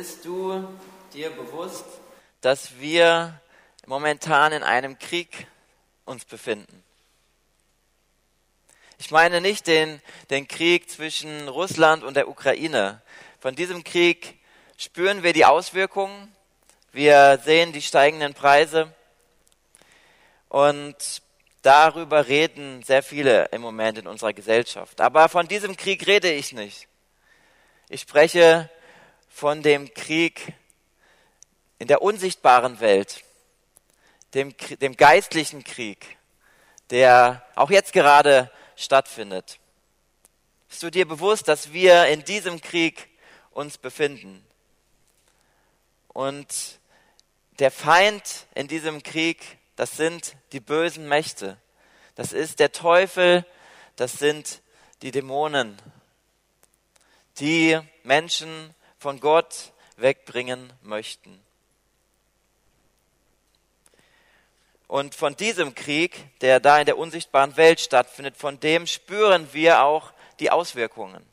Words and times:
Bist 0.00 0.24
du 0.24 0.64
dir 1.12 1.28
bewusst, 1.30 1.84
dass 2.40 2.78
wir 2.78 3.40
momentan 3.84 4.52
in 4.52 4.62
einem 4.62 4.96
Krieg 4.96 5.48
uns 6.04 6.24
befinden? 6.24 6.84
Ich 8.98 9.10
meine 9.10 9.40
nicht 9.40 9.66
den, 9.66 10.00
den 10.30 10.46
Krieg 10.46 10.88
zwischen 10.88 11.48
Russland 11.48 12.04
und 12.04 12.14
der 12.14 12.28
Ukraine. 12.28 13.02
Von 13.40 13.56
diesem 13.56 13.82
Krieg 13.82 14.38
spüren 14.76 15.24
wir 15.24 15.32
die 15.32 15.44
Auswirkungen. 15.44 16.32
Wir 16.92 17.40
sehen 17.44 17.72
die 17.72 17.82
steigenden 17.82 18.34
Preise. 18.34 18.94
Und 20.48 20.94
darüber 21.62 22.28
reden 22.28 22.84
sehr 22.84 23.02
viele 23.02 23.46
im 23.46 23.62
Moment 23.62 23.98
in 23.98 24.06
unserer 24.06 24.32
Gesellschaft. 24.32 25.00
Aber 25.00 25.28
von 25.28 25.48
diesem 25.48 25.76
Krieg 25.76 26.06
rede 26.06 26.30
ich 26.30 26.52
nicht. 26.52 26.86
Ich 27.88 28.02
spreche 28.02 28.70
von 29.38 29.62
dem 29.62 29.94
Krieg 29.94 30.52
in 31.78 31.86
der 31.86 32.02
unsichtbaren 32.02 32.80
Welt, 32.80 33.22
dem, 34.34 34.52
dem 34.80 34.96
geistlichen 34.96 35.62
Krieg, 35.62 36.18
der 36.90 37.46
auch 37.54 37.70
jetzt 37.70 37.92
gerade 37.92 38.50
stattfindet. 38.74 39.60
Bist 40.68 40.82
du 40.82 40.90
dir 40.90 41.06
bewusst, 41.06 41.46
dass 41.46 41.72
wir 41.72 42.06
in 42.06 42.24
diesem 42.24 42.60
Krieg 42.60 43.08
uns 43.52 43.78
befinden? 43.78 44.44
Und 46.08 46.80
der 47.60 47.70
Feind 47.70 48.48
in 48.56 48.66
diesem 48.66 49.04
Krieg, 49.04 49.58
das 49.76 49.96
sind 49.96 50.34
die 50.50 50.58
bösen 50.58 51.06
Mächte. 51.06 51.58
Das 52.16 52.32
ist 52.32 52.58
der 52.58 52.72
Teufel, 52.72 53.46
das 53.94 54.14
sind 54.14 54.62
die 55.02 55.12
Dämonen, 55.12 55.80
die 57.38 57.78
Menschen 58.02 58.74
von 58.98 59.20
Gott 59.20 59.72
wegbringen 59.96 60.72
möchten. 60.82 61.42
Und 64.86 65.14
von 65.14 65.36
diesem 65.36 65.74
Krieg, 65.74 66.38
der 66.40 66.60
da 66.60 66.80
in 66.80 66.86
der 66.86 66.96
unsichtbaren 66.96 67.56
Welt 67.56 67.80
stattfindet, 67.80 68.36
von 68.36 68.58
dem 68.58 68.86
spüren 68.86 69.52
wir 69.52 69.82
auch 69.82 70.12
die 70.40 70.50
Auswirkungen. 70.50 71.24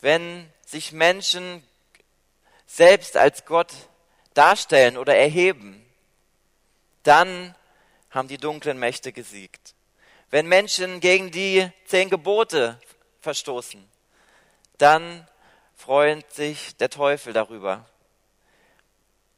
Wenn 0.00 0.52
sich 0.66 0.92
Menschen 0.92 1.66
selbst 2.66 3.16
als 3.16 3.46
Gott 3.46 3.72
darstellen 4.34 4.98
oder 4.98 5.16
erheben, 5.16 5.84
dann 7.02 7.54
haben 8.10 8.28
die 8.28 8.38
dunklen 8.38 8.78
Mächte 8.78 9.12
gesiegt. 9.12 9.74
Wenn 10.30 10.46
Menschen 10.46 11.00
gegen 11.00 11.30
die 11.30 11.70
zehn 11.86 12.10
Gebote 12.10 12.78
verstoßen, 13.20 13.88
dann 14.78 15.26
freut 15.74 16.32
sich 16.32 16.76
der 16.76 16.90
Teufel 16.90 17.32
darüber. 17.32 17.84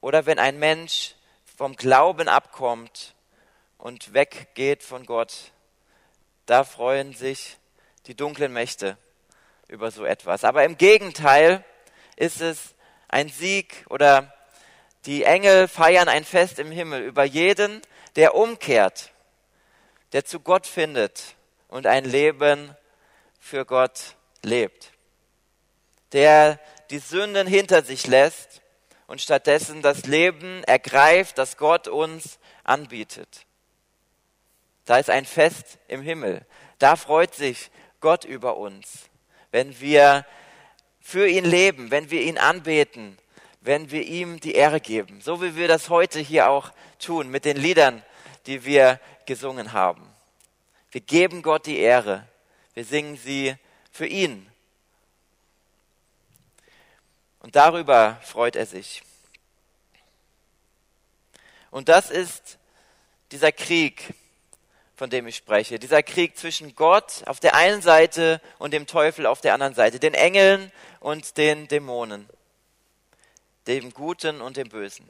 Oder 0.00 0.26
wenn 0.26 0.38
ein 0.38 0.58
Mensch 0.58 1.14
vom 1.56 1.76
Glauben 1.76 2.28
abkommt 2.28 3.14
und 3.78 4.14
weggeht 4.14 4.82
von 4.82 5.04
Gott, 5.06 5.52
da 6.46 6.64
freuen 6.64 7.12
sich 7.12 7.58
die 8.06 8.14
dunklen 8.14 8.52
Mächte 8.52 8.96
über 9.68 9.90
so 9.90 10.04
etwas. 10.04 10.44
Aber 10.44 10.64
im 10.64 10.78
Gegenteil 10.78 11.64
ist 12.14 12.40
es 12.40 12.74
ein 13.08 13.28
Sieg 13.28 13.84
oder 13.88 14.32
die 15.06 15.24
Engel 15.24 15.68
feiern 15.68 16.08
ein 16.08 16.24
Fest 16.24 16.58
im 16.58 16.70
Himmel 16.70 17.02
über 17.02 17.24
jeden, 17.24 17.82
der 18.16 18.34
umkehrt, 18.34 19.12
der 20.12 20.24
zu 20.24 20.40
Gott 20.40 20.66
findet 20.66 21.34
und 21.68 21.86
ein 21.86 22.04
Leben 22.04 22.74
für 23.40 23.64
Gott 23.64 24.16
lebt 24.42 24.95
der 26.16 26.58
die 26.88 26.98
Sünden 26.98 27.46
hinter 27.46 27.82
sich 27.82 28.06
lässt 28.06 28.62
und 29.06 29.20
stattdessen 29.20 29.82
das 29.82 30.06
Leben 30.06 30.64
ergreift, 30.64 31.36
das 31.36 31.58
Gott 31.58 31.88
uns 31.88 32.38
anbietet. 32.64 33.44
Da 34.86 34.96
ist 34.96 35.10
ein 35.10 35.26
Fest 35.26 35.76
im 35.88 36.00
Himmel. 36.00 36.46
Da 36.78 36.96
freut 36.96 37.34
sich 37.34 37.70
Gott 38.00 38.24
über 38.24 38.56
uns, 38.56 39.10
wenn 39.50 39.78
wir 39.78 40.24
für 41.02 41.28
ihn 41.28 41.44
leben, 41.44 41.90
wenn 41.90 42.10
wir 42.10 42.22
ihn 42.22 42.38
anbeten, 42.38 43.18
wenn 43.60 43.90
wir 43.90 44.04
ihm 44.04 44.40
die 44.40 44.54
Ehre 44.54 44.80
geben. 44.80 45.20
So 45.20 45.42
wie 45.42 45.54
wir 45.54 45.68
das 45.68 45.90
heute 45.90 46.18
hier 46.18 46.48
auch 46.48 46.72
tun 46.98 47.30
mit 47.30 47.44
den 47.44 47.58
Liedern, 47.58 48.02
die 48.46 48.64
wir 48.64 49.00
gesungen 49.26 49.74
haben. 49.74 50.08
Wir 50.90 51.02
geben 51.02 51.42
Gott 51.42 51.66
die 51.66 51.76
Ehre. 51.76 52.26
Wir 52.72 52.86
singen 52.86 53.18
sie 53.18 53.54
für 53.92 54.06
ihn 54.06 54.50
und 57.46 57.54
darüber 57.54 58.18
freut 58.24 58.56
er 58.56 58.66
sich. 58.66 59.04
Und 61.70 61.88
das 61.88 62.10
ist 62.10 62.58
dieser 63.30 63.52
Krieg, 63.52 64.14
von 64.96 65.10
dem 65.10 65.28
ich 65.28 65.36
spreche. 65.36 65.78
Dieser 65.78 66.02
Krieg 66.02 66.36
zwischen 66.36 66.74
Gott 66.74 67.22
auf 67.26 67.38
der 67.38 67.54
einen 67.54 67.82
Seite 67.82 68.40
und 68.58 68.72
dem 68.72 68.88
Teufel 68.88 69.26
auf 69.26 69.42
der 69.42 69.54
anderen 69.54 69.74
Seite. 69.74 70.00
Den 70.00 70.14
Engeln 70.14 70.72
und 70.98 71.36
den 71.36 71.68
Dämonen. 71.68 72.28
Dem 73.68 73.94
Guten 73.94 74.40
und 74.40 74.56
dem 74.56 74.68
Bösen. 74.68 75.08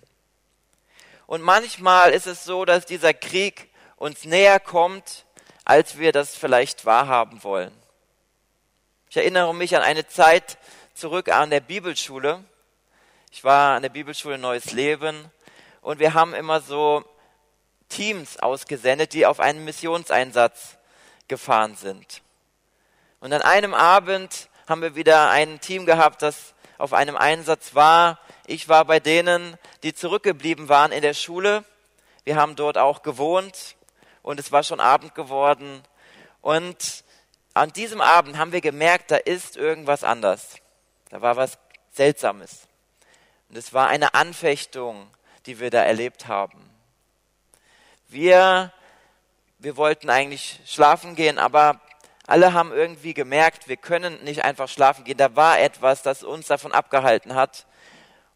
Und 1.27 1.41
manchmal 1.41 2.11
ist 2.11 2.27
es 2.27 2.45
so, 2.45 2.67
dass 2.67 2.85
dieser 2.85 3.15
Krieg 3.15 3.71
uns 3.97 4.27
näher 4.27 4.61
kommt, 4.61 5.25
als 5.65 5.97
wir 5.97 6.13
das 6.13 6.37
vielleicht 6.37 6.85
wahrhaben 6.85 7.43
wollen. 7.45 7.73
Ich 9.09 9.17
erinnere 9.17 9.55
mich 9.55 9.75
an 9.75 9.81
eine 9.81 10.07
Zeit, 10.07 10.59
zurück 10.97 11.29
an 11.29 11.51
der 11.51 11.61
Bibelschule. 11.61 12.43
Ich 13.31 13.45
war 13.45 13.77
an 13.77 13.83
der 13.83 13.91
Bibelschule 13.91 14.39
Neues 14.39 14.73
Leben 14.73 15.31
und 15.83 15.99
wir 15.99 16.15
haben 16.15 16.33
immer 16.33 16.61
so 16.61 17.05
Teams 17.91 18.39
ausgesendet, 18.39 19.13
die 19.13 19.27
auf 19.27 19.39
einen 19.39 19.67
Missionseinsatz 19.67 20.79
gefahren 21.29 21.77
sind. 21.77 22.23
Und 23.21 23.35
an 23.35 23.43
einem 23.43 23.75
Abend 23.75 24.49
haben 24.67 24.81
wir 24.81 24.95
wieder 24.95 25.29
ein 25.29 25.61
Team 25.61 25.85
gehabt, 25.85 26.23
das 26.23 26.55
auf 26.79 26.95
einem 26.95 27.19
Einsatz 27.19 27.75
war. 27.75 28.19
Ich 28.47 28.71
war 28.71 28.87
bei 28.87 28.99
denen, 28.99 29.59
die 29.83 29.93
zurückgeblieben 29.93 30.71
waren 30.71 30.93
in 30.93 31.03
der 31.03 31.15
Schule. 31.15 31.65
Wir 32.25 32.37
haben 32.37 32.57
dort 32.57 32.79
auch 32.79 33.03
gewohnt 33.03 33.77
und 34.23 34.41
es 34.41 34.51
war 34.51 34.63
schon 34.63 34.81
Abend 34.81 35.15
geworden. 35.15 35.83
Und 36.41 37.05
an 37.53 37.71
diesem 37.75 38.01
Abend 38.01 38.39
haben 38.39 38.53
wir 38.53 38.63
gemerkt, 38.63 39.11
da 39.11 39.17
ist 39.17 39.59
irgendwas 39.59 40.03
anders. 40.03 40.57
Da 41.11 41.23
war 41.23 41.37
was 41.37 41.59
Seltsames. 41.93 42.67
Und 43.49 43.57
es 43.57 43.73
war 43.73 43.89
eine 43.89 44.15
Anfechtung, 44.15 45.09
die 45.47 45.61
wir 45.61 45.71
da 45.71 45.83
erlebt 45.83 46.27
haben. 46.27 46.71
Wir, 48.09 48.73
wir 49.59 49.77
wollten 49.77 50.11
eigentlich 50.11 50.61
schlafen 50.67 51.15
gehen, 51.15 51.39
aber 51.39 51.81
alle 52.27 52.53
haben 52.53 52.73
irgendwie 52.73 53.15
gemerkt, 53.15 53.69
wir 53.69 53.77
können 53.77 54.23
nicht 54.25 54.45
einfach 54.45 54.69
schlafen 54.69 55.05
gehen. 55.05 55.17
Da 55.17 55.37
war 55.37 55.61
etwas, 55.61 56.03
das 56.03 56.25
uns 56.25 56.49
davon 56.49 56.73
abgehalten 56.73 57.35
hat. 57.35 57.67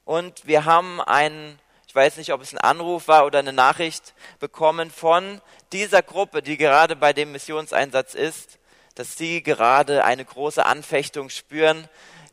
Und 0.05 0.47
wir 0.47 0.65
haben 0.65 1.01
einen, 1.01 1.59
ich 1.87 1.95
weiß 1.95 2.17
nicht, 2.17 2.33
ob 2.33 2.41
es 2.41 2.53
ein 2.53 2.59
Anruf 2.59 3.09
war 3.09 3.27
oder 3.27 3.41
eine 3.41 3.53
Nachricht 3.53 4.15
bekommen 4.39 4.91
von 4.91 5.41
dieser 5.73 6.03
Gruppe, 6.03 6.41
die 6.43 6.57
gerade 6.57 6.95
bei 6.95 7.13
dem 7.13 7.33
Missionseinsatz 7.33 8.15
ist, 8.15 8.59
dass 8.95 9.17
sie 9.17 9.43
gerade 9.43 10.05
eine 10.05 10.25
große 10.25 10.65
Anfechtung 10.65 11.31
spüren, 11.31 11.89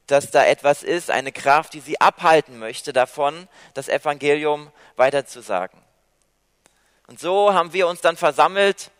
dass 0.07 0.31
da 0.31 0.45
etwas 0.45 0.84
ist, 0.84 1.12
eine 1.12 1.31
Kraft, 1.31 1.73
die 1.73 1.81
sie 1.81 2.00
abhalten 2.00 2.59
möchte 2.59 2.94
davon, 2.94 3.47
das 3.73 3.90
Evangelium 3.90 4.72
weiterzusagen. 4.95 5.79
Und 7.07 7.19
so 7.19 7.53
haben 7.53 7.73
wir 7.73 7.88
uns 7.88 8.01
dann 8.01 8.17
versammelt, 8.17 8.91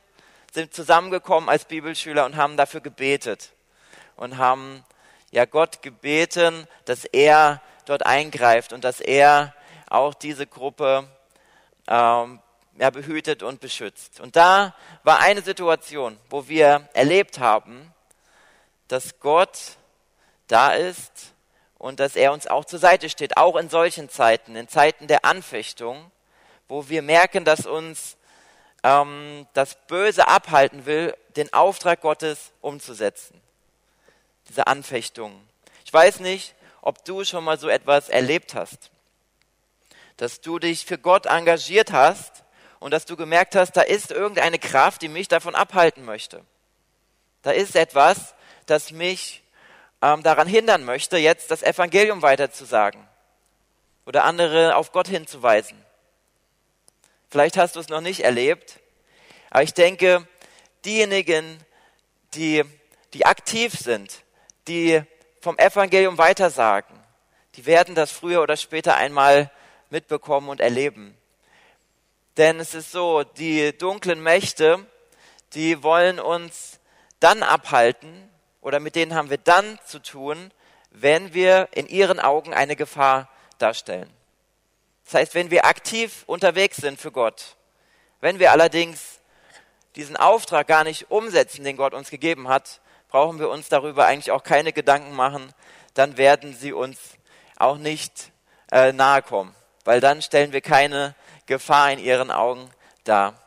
sind 0.54 0.74
zusammengekommen 0.74 1.50
als 1.50 1.66
Bibelschüler 1.66 2.26
und 2.26 2.36
haben 2.36 2.58
dafür 2.58 2.82
gebetet 2.82 3.52
und 4.16 4.38
haben 4.38 4.84
ja 5.32 5.46
Gott 5.46 5.82
gebeten, 5.82 6.68
dass 6.86 7.06
er 7.06 7.62
dort 7.86 8.06
eingreift 8.06 8.74
und 8.74 8.84
dass 8.84 9.02
er 9.02 9.54
auch 9.90 10.14
diese 10.14 10.48
Gruppe 10.48 11.08
ähm, 11.88 12.40
ja, 12.78 12.90
behütet 12.90 13.44
und 13.44 13.60
beschützt. 13.60 14.20
Und 14.20 14.36
da 14.36 14.76
war 15.04 15.20
eine 15.20 15.42
Situation, 15.42 16.18
wo 16.30 16.48
wir 16.48 16.90
erlebt 16.94 17.40
haben, 17.40 17.94
dass 18.88 19.20
Gott 19.20 19.78
da 20.48 20.74
ist 20.74 21.34
und 21.78 22.00
dass 22.00 22.16
er 22.16 22.34
uns 22.34 22.48
auch 22.48 22.66
zur 22.66 22.80
Seite 22.80 23.10
steht, 23.10 23.38
auch 23.38 23.56
in 23.56 23.70
solchen 23.70 24.10
Zeiten, 24.10 24.56
in 24.56 24.68
Zeiten 24.68 25.08
der 25.08 25.26
Anfechtung, 25.26 26.12
wo 26.68 26.90
wir 26.90 27.02
merken, 27.02 27.46
dass 27.46 27.66
uns 27.66 28.18
ähm, 28.84 29.48
das 29.54 29.76
Böse 29.88 30.28
abhalten 30.28 30.86
will, 30.86 31.16
den 31.36 31.52
Auftrag 31.54 32.02
Gottes 32.02 32.52
umzusetzen. 32.62 33.40
Diese 34.50 34.68
Anfechtung. 34.68 35.42
Ich 35.86 35.94
weiß 35.94 36.20
nicht, 36.22 36.56
ob 36.82 37.04
du 37.06 37.24
schon 37.24 37.44
mal 37.44 37.60
so 37.60 37.70
etwas 37.70 38.10
erlebt 38.10 38.56
hast, 38.56 38.92
dass 40.16 40.42
du 40.42 40.58
dich 40.58 40.86
für 40.86 40.98
Gott 40.98 41.26
engagiert 41.26 41.92
hast 41.92 42.44
und 42.80 42.92
dass 42.92 43.06
du 43.06 43.16
gemerkt 43.16 43.56
hast, 43.56 43.74
da 43.74 43.82
ist 43.82 44.12
irgendeine 44.12 44.60
Kraft, 44.60 45.02
die 45.02 45.10
mich 45.10 45.28
davon 45.28 45.56
abhalten 45.56 46.06
möchte. 46.06 46.44
Da 47.42 47.52
ist 47.52 47.76
etwas, 47.76 48.36
das 48.66 48.92
mich 48.92 49.44
ähm, 50.02 50.24
daran 50.24 50.48
hindern 50.48 50.84
möchte, 50.84 51.18
jetzt 51.18 51.52
das 51.52 51.64
Evangelium 51.64 52.22
weiterzusagen 52.22 53.08
oder 54.06 54.24
andere 54.24 54.76
auf 54.76 54.92
Gott 54.92 55.08
hinzuweisen. 55.08 55.84
Vielleicht 57.30 57.58
hast 57.58 57.76
du 57.76 57.80
es 57.80 57.90
noch 57.90 58.02
nicht 58.02 58.22
erlebt, 58.22 58.80
aber 59.50 59.64
ich 59.64 59.74
denke, 59.74 60.28
diejenigen, 60.86 61.60
die, 62.34 62.64
die 63.14 63.26
aktiv 63.26 63.74
sind, 63.74 64.24
die 64.68 65.02
vom 65.42 65.58
Evangelium 65.58 66.18
weitersagen, 66.18 66.98
die 67.56 67.66
werden 67.66 67.96
das 67.96 68.12
früher 68.12 68.42
oder 68.42 68.56
später 68.56 68.96
einmal 68.96 69.52
mitbekommen 69.90 70.50
und 70.50 70.62
erleben. 70.62 71.18
Denn 72.38 72.60
es 72.60 72.76
ist 72.76 72.92
so, 72.92 73.24
die 73.24 73.76
dunklen 73.78 74.22
Mächte, 74.22 74.86
die 75.54 75.82
wollen 75.82 76.20
uns 76.20 76.80
dann 77.20 77.42
abhalten 77.42 78.30
oder 78.62 78.80
mit 78.80 78.96
denen 78.96 79.16
haben 79.16 79.30
wir 79.30 79.38
dann 79.38 79.80
zu 79.86 80.00
tun, 80.00 80.52
wenn 80.92 81.34
wir 81.34 81.70
in 81.72 81.88
ihren 81.88 82.20
Augen 82.20 82.54
eine 82.54 82.76
Gefahr 82.76 83.30
darstellen. 83.58 84.10
Das 85.06 85.16
heißt, 85.16 85.36
wenn 85.36 85.52
wir 85.52 85.66
aktiv 85.66 86.24
unterwegs 86.28 86.78
sind 86.78 87.00
für 87.00 87.12
Gott, 87.12 87.56
wenn 88.20 88.40
wir 88.40 88.52
allerdings 88.52 89.20
diesen 89.96 90.18
Auftrag 90.18 90.68
gar 90.68 90.84
nicht 90.84 91.10
umsetzen, 91.10 91.64
den 91.64 91.78
Gott 91.78 91.94
uns 91.94 92.10
gegeben 92.10 92.48
hat, 92.48 92.82
brauchen 93.10 93.40
wir 93.40 93.50
uns 93.50 93.70
darüber 93.70 94.06
eigentlich 94.06 94.32
auch 94.32 94.44
keine 94.44 94.74
Gedanken 94.74 95.16
machen, 95.16 95.54
dann 95.94 96.18
werden 96.18 96.54
sie 96.54 96.74
uns 96.74 97.00
auch 97.58 97.78
nicht 97.78 98.32
äh, 98.72 98.92
nahe 98.92 99.22
kommen, 99.22 99.56
weil 99.86 100.02
dann 100.02 100.22
stellen 100.22 100.52
wir 100.52 100.62
keine 100.62 101.16
Gefahr 101.46 101.92
in 101.92 102.00
ihren 102.00 102.32
Augen 102.32 102.70
dar. 103.04 103.47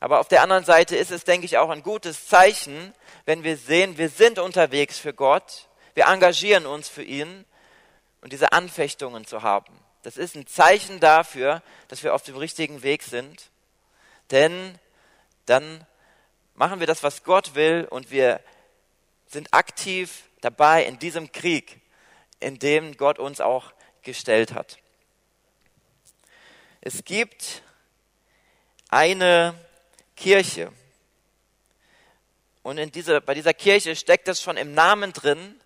Aber 0.00 0.20
auf 0.20 0.28
der 0.28 0.42
anderen 0.42 0.64
Seite 0.64 0.96
ist 0.96 1.10
es, 1.10 1.24
denke 1.24 1.46
ich, 1.46 1.58
auch 1.58 1.70
ein 1.70 1.82
gutes 1.82 2.26
Zeichen, 2.26 2.94
wenn 3.24 3.42
wir 3.42 3.56
sehen, 3.56 3.98
wir 3.98 4.08
sind 4.08 4.38
unterwegs 4.38 4.98
für 4.98 5.12
Gott, 5.12 5.68
wir 5.94 6.06
engagieren 6.06 6.66
uns 6.66 6.88
für 6.88 7.02
ihn 7.02 7.44
und 8.20 8.32
diese 8.32 8.52
Anfechtungen 8.52 9.26
zu 9.26 9.42
haben. 9.42 9.72
Das 10.02 10.16
ist 10.16 10.36
ein 10.36 10.46
Zeichen 10.46 11.00
dafür, 11.00 11.62
dass 11.88 12.04
wir 12.04 12.14
auf 12.14 12.22
dem 12.22 12.36
richtigen 12.36 12.82
Weg 12.82 13.02
sind, 13.02 13.50
denn 14.30 14.78
dann 15.46 15.84
machen 16.54 16.80
wir 16.80 16.86
das, 16.86 17.02
was 17.02 17.24
Gott 17.24 17.54
will 17.54 17.86
und 17.90 18.10
wir 18.10 18.40
sind 19.26 19.52
aktiv 19.52 20.24
dabei 20.40 20.84
in 20.84 20.98
diesem 20.98 21.32
Krieg, 21.32 21.80
in 22.40 22.58
dem 22.58 22.96
Gott 22.96 23.18
uns 23.18 23.40
auch 23.40 23.72
gestellt 24.02 24.54
hat. 24.54 24.78
Es 26.80 27.04
gibt 27.04 27.62
eine 28.88 29.54
Kirche. 30.18 30.72
Und 32.62 32.76
in 32.78 32.92
diese, 32.92 33.20
bei 33.20 33.34
dieser 33.34 33.54
Kirche 33.54 33.96
steckt 33.96 34.28
es 34.28 34.42
schon 34.42 34.56
im 34.56 34.74
Namen 34.74 35.12
drin, 35.12 35.58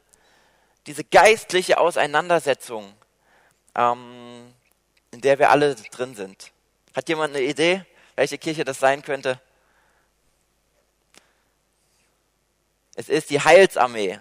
diese 0.86 1.04
geistliche 1.04 1.78
Auseinandersetzung, 1.78 2.94
ähm, 3.74 4.52
in 5.10 5.20
der 5.20 5.38
wir 5.38 5.50
alle 5.50 5.74
drin 5.74 6.14
sind. 6.14 6.52
Hat 6.94 7.08
jemand 7.08 7.34
eine 7.34 7.44
Idee, 7.44 7.84
welche 8.14 8.38
Kirche 8.38 8.64
das 8.64 8.78
sein 8.78 9.02
könnte? 9.02 9.40
Es 12.94 13.08
ist 13.08 13.30
die 13.30 13.40
Heilsarmee. 13.40 14.20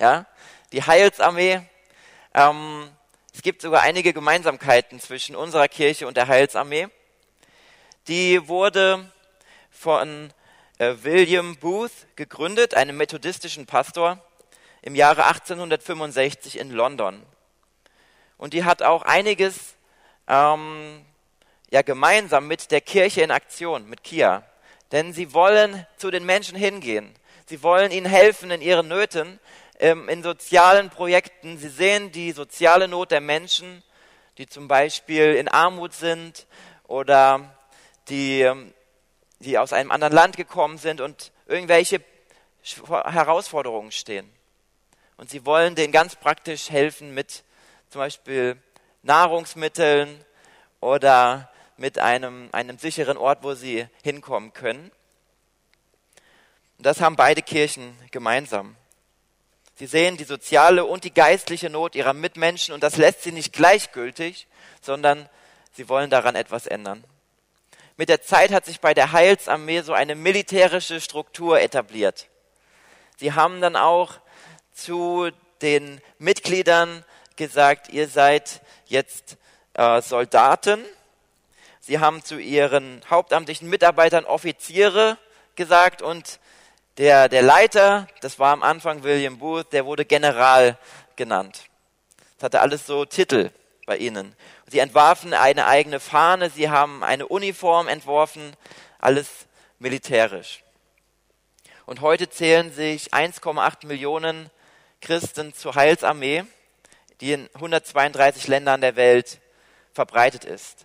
Ja? 0.00 0.26
Die 0.72 0.82
Heilsarmee, 0.82 1.62
ähm, 2.34 2.90
es 3.32 3.42
gibt 3.42 3.62
sogar 3.62 3.82
einige 3.82 4.12
Gemeinsamkeiten 4.12 4.98
zwischen 4.98 5.36
unserer 5.36 5.68
Kirche 5.68 6.08
und 6.08 6.16
der 6.16 6.26
Heilsarmee. 6.26 6.88
Die 8.08 8.48
wurde 8.48 9.12
von 9.70 10.32
äh, 10.78 10.94
William 11.02 11.56
Booth 11.56 12.06
gegründet, 12.16 12.74
einem 12.74 12.96
methodistischen 12.96 13.66
Pastor, 13.66 14.22
im 14.82 14.94
Jahre 14.94 15.26
1865 15.26 16.58
in 16.58 16.70
London. 16.70 17.22
Und 18.36 18.54
die 18.54 18.64
hat 18.64 18.82
auch 18.82 19.02
einiges 19.02 19.74
ähm, 20.28 21.04
ja, 21.70 21.82
gemeinsam 21.82 22.46
mit 22.46 22.70
der 22.70 22.80
Kirche 22.80 23.22
in 23.22 23.30
Aktion, 23.30 23.88
mit 23.88 24.04
KIA. 24.04 24.44
Denn 24.92 25.12
sie 25.12 25.34
wollen 25.34 25.86
zu 25.96 26.10
den 26.10 26.24
Menschen 26.24 26.56
hingehen. 26.56 27.14
Sie 27.46 27.62
wollen 27.62 27.90
ihnen 27.90 28.06
helfen 28.06 28.50
in 28.50 28.62
ihren 28.62 28.88
Nöten, 28.88 29.40
ähm, 29.80 30.08
in 30.08 30.22
sozialen 30.22 30.90
Projekten. 30.90 31.58
Sie 31.58 31.68
sehen 31.68 32.12
die 32.12 32.32
soziale 32.32 32.88
Not 32.88 33.10
der 33.10 33.20
Menschen, 33.20 33.82
die 34.38 34.46
zum 34.46 34.68
Beispiel 34.68 35.34
in 35.34 35.48
Armut 35.48 35.92
sind 35.92 36.46
oder 36.86 37.56
die 38.08 38.42
ähm, 38.42 38.72
die 39.40 39.58
aus 39.58 39.72
einem 39.72 39.90
anderen 39.90 40.12
Land 40.12 40.36
gekommen 40.36 40.78
sind 40.78 41.00
und 41.00 41.32
irgendwelche 41.46 42.02
Herausforderungen 42.88 43.92
stehen. 43.92 44.30
Und 45.16 45.30
sie 45.30 45.44
wollen 45.46 45.74
denen 45.74 45.92
ganz 45.92 46.16
praktisch 46.16 46.70
helfen 46.70 47.14
mit 47.14 47.44
zum 47.88 48.00
Beispiel 48.00 48.60
Nahrungsmitteln 49.02 50.24
oder 50.80 51.50
mit 51.76 51.98
einem, 51.98 52.48
einem 52.52 52.78
sicheren 52.78 53.16
Ort, 53.16 53.42
wo 53.42 53.54
sie 53.54 53.86
hinkommen 54.02 54.52
können. 54.52 54.90
Und 56.76 56.86
das 56.86 57.00
haben 57.00 57.16
beide 57.16 57.42
Kirchen 57.42 57.96
gemeinsam. 58.10 58.76
Sie 59.76 59.86
sehen 59.86 60.16
die 60.16 60.24
soziale 60.24 60.84
und 60.84 61.04
die 61.04 61.14
geistliche 61.14 61.70
Not 61.70 61.94
ihrer 61.94 62.12
Mitmenschen 62.12 62.74
und 62.74 62.82
das 62.82 62.96
lässt 62.96 63.22
sie 63.22 63.32
nicht 63.32 63.52
gleichgültig, 63.52 64.48
sondern 64.80 65.28
sie 65.72 65.88
wollen 65.88 66.10
daran 66.10 66.34
etwas 66.34 66.66
ändern 66.66 67.04
mit 67.98 68.08
der 68.08 68.22
Zeit 68.22 68.52
hat 68.52 68.64
sich 68.64 68.80
bei 68.80 68.94
der 68.94 69.12
Heilsarmee 69.12 69.80
so 69.82 69.92
eine 69.92 70.14
militärische 70.14 71.00
Struktur 71.00 71.60
etabliert. 71.60 72.28
Sie 73.16 73.32
haben 73.32 73.60
dann 73.60 73.74
auch 73.74 74.14
zu 74.72 75.30
den 75.60 76.00
Mitgliedern 76.18 77.04
gesagt, 77.34 77.88
ihr 77.88 78.06
seid 78.06 78.62
jetzt 78.86 79.36
äh, 79.74 80.00
Soldaten. 80.00 80.84
Sie 81.80 81.98
haben 81.98 82.22
zu 82.24 82.38
ihren 82.38 83.02
hauptamtlichen 83.10 83.68
Mitarbeitern 83.68 84.24
Offiziere 84.24 85.18
gesagt 85.56 86.00
und 86.00 86.38
der, 86.98 87.28
der 87.28 87.42
Leiter, 87.42 88.06
das 88.20 88.38
war 88.38 88.52
am 88.52 88.62
Anfang 88.62 89.02
William 89.02 89.38
Booth, 89.38 89.72
der 89.72 89.86
wurde 89.86 90.04
General 90.04 90.78
genannt. 91.16 91.64
Das 92.36 92.44
hatte 92.44 92.60
alles 92.60 92.86
so 92.86 93.04
Titel 93.04 93.50
bei 93.86 93.96
ihnen. 93.96 94.36
Sie 94.70 94.80
entwarfen 94.80 95.32
eine 95.32 95.66
eigene 95.66 95.98
Fahne, 95.98 96.50
sie 96.50 96.68
haben 96.68 97.02
eine 97.02 97.26
Uniform 97.26 97.88
entworfen, 97.88 98.54
alles 98.98 99.28
militärisch. 99.78 100.62
Und 101.86 102.02
heute 102.02 102.28
zählen 102.28 102.70
sich 102.70 103.14
1,8 103.14 103.86
Millionen 103.86 104.50
Christen 105.00 105.54
zur 105.54 105.74
Heilsarmee, 105.74 106.44
die 107.22 107.32
in 107.32 107.48
132 107.54 108.46
Ländern 108.46 108.82
der 108.82 108.96
Welt 108.96 109.40
verbreitet 109.94 110.44
ist. 110.44 110.84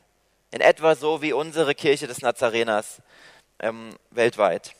In 0.51 0.61
etwa 0.61 0.95
so 0.95 1.21
wie 1.21 1.33
unsere 1.33 1.75
Kirche 1.75 2.07
des 2.07 2.21
Nazareners 2.21 3.01
ähm, 3.59 3.97
weltweit. 4.11 4.75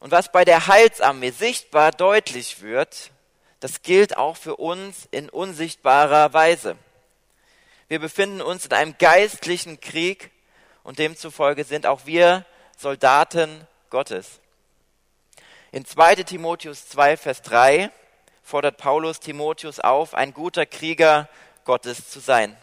Und 0.00 0.10
was 0.10 0.32
bei 0.32 0.44
der 0.44 0.66
Heilsarmee 0.66 1.30
sichtbar 1.30 1.92
deutlich 1.92 2.62
wird, 2.62 3.12
das 3.60 3.82
gilt 3.82 4.16
auch 4.16 4.36
für 4.36 4.56
uns 4.56 5.06
in 5.12 5.28
unsichtbarer 5.28 6.32
Weise. 6.32 6.76
Wir 7.92 7.98
befinden 7.98 8.40
uns 8.40 8.64
in 8.64 8.72
einem 8.72 8.96
geistlichen 8.96 9.78
Krieg 9.78 10.30
und 10.82 10.98
demzufolge 10.98 11.62
sind 11.62 11.84
auch 11.84 12.06
wir 12.06 12.46
Soldaten 12.78 13.68
Gottes. 13.90 14.40
In 15.72 15.84
2 15.84 16.14
Timotheus 16.22 16.88
2, 16.88 17.18
Vers 17.18 17.42
3 17.42 17.90
fordert 18.42 18.78
Paulus 18.78 19.20
Timotheus 19.20 19.78
auf, 19.78 20.14
ein 20.14 20.32
guter 20.32 20.64
Krieger 20.64 21.28
Gottes 21.66 22.08
zu 22.08 22.20
sein. 22.20 22.56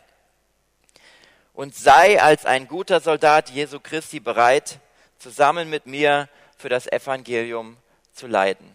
Und 1.54 1.76
sei 1.76 2.20
als 2.20 2.48
ein 2.48 2.68
guter 2.68 3.00
Soldat 3.00 3.52
Jesu 3.52 3.80
Christi 3.80 4.20
bereit, 4.20 4.80
zusammen 5.20 5.70
mit 5.70 5.86
mir 5.86 6.28
für 6.58 6.70
das 6.70 6.88
Evangelium 6.88 7.78
zu 8.14 8.26
leiden. 8.26 8.68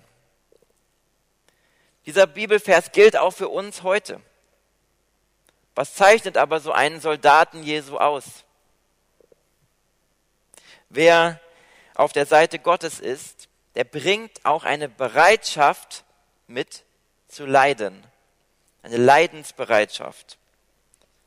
Dieser 2.07 2.29
Bibelvers 2.29 2.93
gilt 2.93 3.17
auch 3.17 3.33
für 3.33 3.49
uns 3.49 3.83
heute. 3.83 4.21
Was 5.75 5.95
zeichnet 5.95 6.37
aber 6.37 6.61
so 6.61 6.73
einen 6.73 7.01
Soldaten 7.01 7.63
Jesu 7.63 7.99
aus? 7.99 8.25
Wer 10.89 11.41
auf 11.95 12.13
der 12.13 12.27
Seite 12.27 12.59
Gottes 12.59 13.01
ist, 13.01 13.49
der 13.75 13.85
bringt 13.85 14.45
auch 14.45 14.65
eine 14.65 14.89
Bereitschaft 14.89 16.05
mit 16.47 16.85
zu 17.29 17.47
leiden. 17.47 18.05
Eine 18.83 18.99
Leidensbereitschaft 18.99 20.39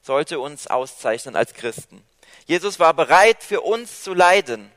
sollte 0.01 0.39
uns 0.39 0.68
auszeichnen 0.68 1.36
als 1.36 1.54
Christen. 1.54 2.04
Jesus 2.46 2.80
war 2.80 2.94
bereit, 2.94 3.44
für 3.44 3.62
uns 3.62 4.04
zu 4.04 4.13
leiden. 4.13 4.72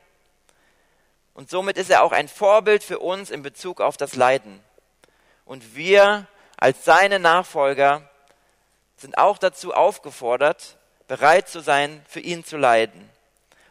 Und 1.33 1.49
somit 1.49 1.77
ist 1.77 1.89
er 1.89 2.03
auch 2.03 2.11
ein 2.11 2.27
Vorbild 2.27 2.83
für 2.83 2.99
uns 2.99 3.31
in 3.31 3.41
Bezug 3.41 3.79
auf 3.79 3.95
das 3.95 4.15
Leiden. 4.15 4.61
Und 5.45 5.75
wir 5.75 6.27
als 6.57 6.83
seine 6.83 7.19
Nachfolger 7.19 8.09
sind 9.01 9.17
auch 9.17 9.37
dazu 9.37 9.73
aufgefordert, 9.73 10.77
bereit 11.07 11.49
zu 11.49 11.59
sein, 11.59 12.05
für 12.07 12.19
ihn 12.19 12.45
zu 12.45 12.57
leiden. 12.57 13.09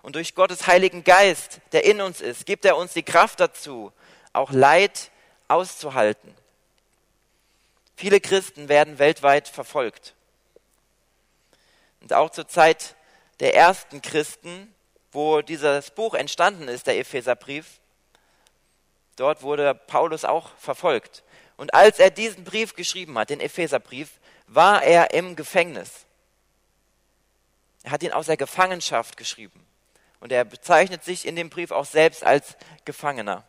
Und 0.02 0.16
durch 0.16 0.34
Gottes 0.34 0.66
Heiligen 0.66 1.04
Geist, 1.04 1.60
der 1.72 1.84
in 1.84 2.00
uns 2.00 2.20
ist, 2.20 2.46
gibt 2.46 2.64
er 2.64 2.76
uns 2.76 2.92
die 2.92 3.02
Kraft 3.02 3.40
dazu, 3.40 3.92
auch 4.32 4.50
Leid 4.50 5.10
auszuhalten. 5.48 6.34
Viele 7.96 8.20
Christen 8.20 8.68
werden 8.68 8.98
weltweit 8.98 9.48
verfolgt. 9.48 10.14
Und 12.00 12.12
auch 12.12 12.30
zur 12.30 12.48
Zeit 12.48 12.94
der 13.40 13.54
ersten 13.54 14.00
Christen, 14.02 14.74
wo 15.12 15.42
dieses 15.42 15.90
Buch 15.90 16.14
entstanden 16.14 16.68
ist, 16.68 16.86
der 16.86 16.98
Epheserbrief, 16.98 17.78
dort 19.16 19.42
wurde 19.42 19.74
Paulus 19.74 20.24
auch 20.24 20.50
verfolgt. 20.56 21.22
Und 21.56 21.74
als 21.74 21.98
er 21.98 22.10
diesen 22.10 22.44
Brief 22.44 22.74
geschrieben 22.74 23.18
hat, 23.18 23.28
den 23.28 23.40
Epheserbrief, 23.40 24.19
war 24.50 24.82
er 24.82 25.14
im 25.14 25.36
Gefängnis. 25.36 26.06
Er 27.84 27.92
hat 27.92 28.02
ihn 28.02 28.12
aus 28.12 28.26
der 28.26 28.36
Gefangenschaft 28.36 29.16
geschrieben. 29.16 29.64
Und 30.18 30.32
er 30.32 30.44
bezeichnet 30.44 31.04
sich 31.04 31.24
in 31.24 31.36
dem 31.36 31.48
Brief 31.48 31.70
auch 31.70 31.86
selbst 31.86 32.24
als 32.24 32.56
Gefangener. 32.84 33.44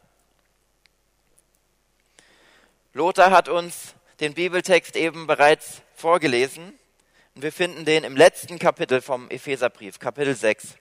Lothar 2.93 3.31
hat 3.31 3.49
uns 3.49 3.95
den 4.19 4.35
Bibeltext 4.35 4.95
eben 4.95 5.25
bereits 5.25 5.81
vorgelesen. 5.95 6.77
Und 7.35 7.41
wir 7.41 7.51
finden 7.51 7.83
den 7.83 8.03
im 8.03 8.15
letzten 8.15 8.59
Kapitel 8.59 9.01
vom 9.01 9.29
Epheserbrief, 9.29 9.97
Kapitel 9.97 10.35
6. 10.35 10.75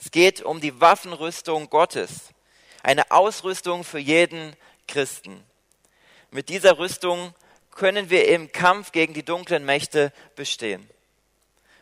Es 0.00 0.10
geht 0.10 0.42
um 0.42 0.60
die 0.60 0.80
Waffenrüstung 0.80 1.70
Gottes, 1.70 2.30
eine 2.82 3.10
Ausrüstung 3.10 3.84
für 3.84 3.98
jeden 3.98 4.56
Christen. 4.88 5.44
Mit 6.30 6.48
dieser 6.48 6.78
Rüstung 6.78 7.34
können 7.80 8.10
wir 8.10 8.28
im 8.28 8.52
Kampf 8.52 8.92
gegen 8.92 9.14
die 9.14 9.22
dunklen 9.22 9.64
Mächte 9.64 10.12
bestehen. 10.36 10.86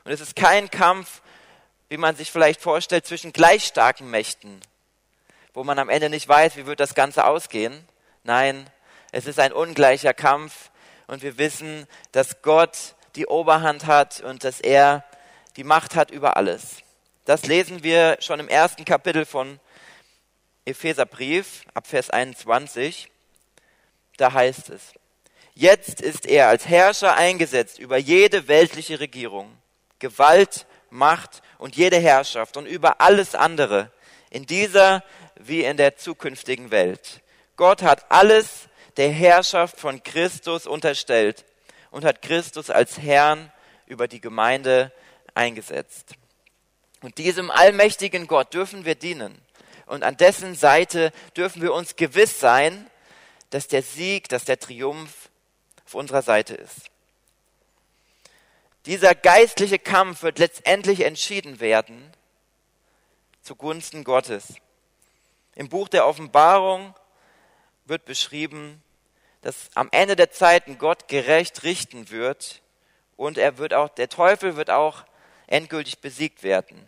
Und 0.04 0.12
es 0.12 0.20
ist 0.20 0.36
kein 0.36 0.70
Kampf, 0.70 1.22
wie 1.88 1.96
man 1.96 2.14
sich 2.14 2.30
vielleicht 2.30 2.60
vorstellt, 2.60 3.04
zwischen 3.04 3.32
gleich 3.32 3.64
starken 3.64 4.08
Mächten, 4.08 4.60
wo 5.54 5.64
man 5.64 5.76
am 5.80 5.88
Ende 5.88 6.08
nicht 6.08 6.28
weiß, 6.28 6.54
wie 6.54 6.66
wird 6.66 6.78
das 6.78 6.94
Ganze 6.94 7.24
ausgehen. 7.24 7.84
Nein, 8.22 8.70
es 9.10 9.26
ist 9.26 9.40
ein 9.40 9.52
ungleicher 9.52 10.14
Kampf 10.14 10.70
und 11.08 11.22
wir 11.22 11.36
wissen, 11.36 11.88
dass 12.12 12.42
Gott 12.42 12.94
die 13.16 13.26
Oberhand 13.26 13.86
hat 13.86 14.20
und 14.20 14.44
dass 14.44 14.60
er 14.60 15.02
die 15.56 15.64
Macht 15.64 15.96
hat 15.96 16.12
über 16.12 16.36
alles. 16.36 16.76
Das 17.24 17.44
lesen 17.44 17.82
wir 17.82 18.18
schon 18.20 18.38
im 18.38 18.48
ersten 18.48 18.84
Kapitel 18.84 19.26
von 19.26 19.58
Epheserbrief 20.64 21.64
ab 21.74 21.88
Vers 21.88 22.08
21. 22.10 23.10
Da 24.16 24.32
heißt 24.32 24.70
es, 24.70 24.92
jetzt 25.58 26.00
ist 26.00 26.24
er 26.24 26.48
als 26.48 26.68
Herrscher 26.68 27.16
eingesetzt 27.16 27.80
über 27.80 27.96
jede 27.96 28.46
weltliche 28.46 29.00
Regierung, 29.00 29.50
Gewalt, 29.98 30.66
Macht 30.88 31.42
und 31.58 31.76
jede 31.76 31.98
Herrschaft 31.98 32.56
und 32.56 32.66
über 32.66 33.00
alles 33.00 33.34
andere 33.34 33.90
in 34.30 34.46
dieser 34.46 35.02
wie 35.34 35.64
in 35.64 35.76
der 35.76 35.96
zukünftigen 35.96 36.70
Welt. 36.70 37.20
Gott 37.56 37.82
hat 37.82 38.10
alles 38.10 38.68
der 38.96 39.10
Herrschaft 39.10 39.80
von 39.80 40.02
Christus 40.02 40.66
unterstellt 40.66 41.44
und 41.90 42.04
hat 42.04 42.22
Christus 42.22 42.70
als 42.70 42.98
Herrn 42.98 43.52
über 43.86 44.06
die 44.06 44.20
Gemeinde 44.20 44.92
eingesetzt. 45.34 46.14
Und 47.02 47.18
diesem 47.18 47.50
allmächtigen 47.50 48.28
Gott 48.28 48.54
dürfen 48.54 48.84
wir 48.84 48.94
dienen. 48.94 49.36
Und 49.86 50.04
an 50.04 50.16
dessen 50.16 50.54
Seite 50.54 51.12
dürfen 51.36 51.62
wir 51.62 51.72
uns 51.72 51.96
gewiss 51.96 52.38
sein, 52.38 52.88
dass 53.50 53.66
der 53.66 53.82
Sieg, 53.82 54.28
dass 54.28 54.44
der 54.44 54.58
Triumph 54.58 55.27
auf 55.88 55.94
unserer 55.94 56.20
Seite 56.20 56.54
ist. 56.54 56.90
Dieser 58.84 59.14
geistliche 59.14 59.78
Kampf 59.78 60.22
wird 60.22 60.38
letztendlich 60.38 61.00
entschieden 61.00 61.60
werden 61.60 62.12
zugunsten 63.40 64.04
Gottes. 64.04 64.56
Im 65.54 65.70
Buch 65.70 65.88
der 65.88 66.06
Offenbarung 66.06 66.94
wird 67.86 68.04
beschrieben, 68.04 68.82
dass 69.40 69.70
am 69.74 69.88
Ende 69.90 70.14
der 70.14 70.30
Zeiten 70.30 70.76
Gott 70.76 71.08
gerecht 71.08 71.62
richten 71.62 72.10
wird 72.10 72.60
und 73.16 73.38
er 73.38 73.56
wird 73.56 73.72
auch, 73.72 73.88
der 73.88 74.10
Teufel 74.10 74.56
wird 74.56 74.68
auch 74.68 75.04
endgültig 75.46 76.00
besiegt 76.00 76.42
werden. 76.42 76.86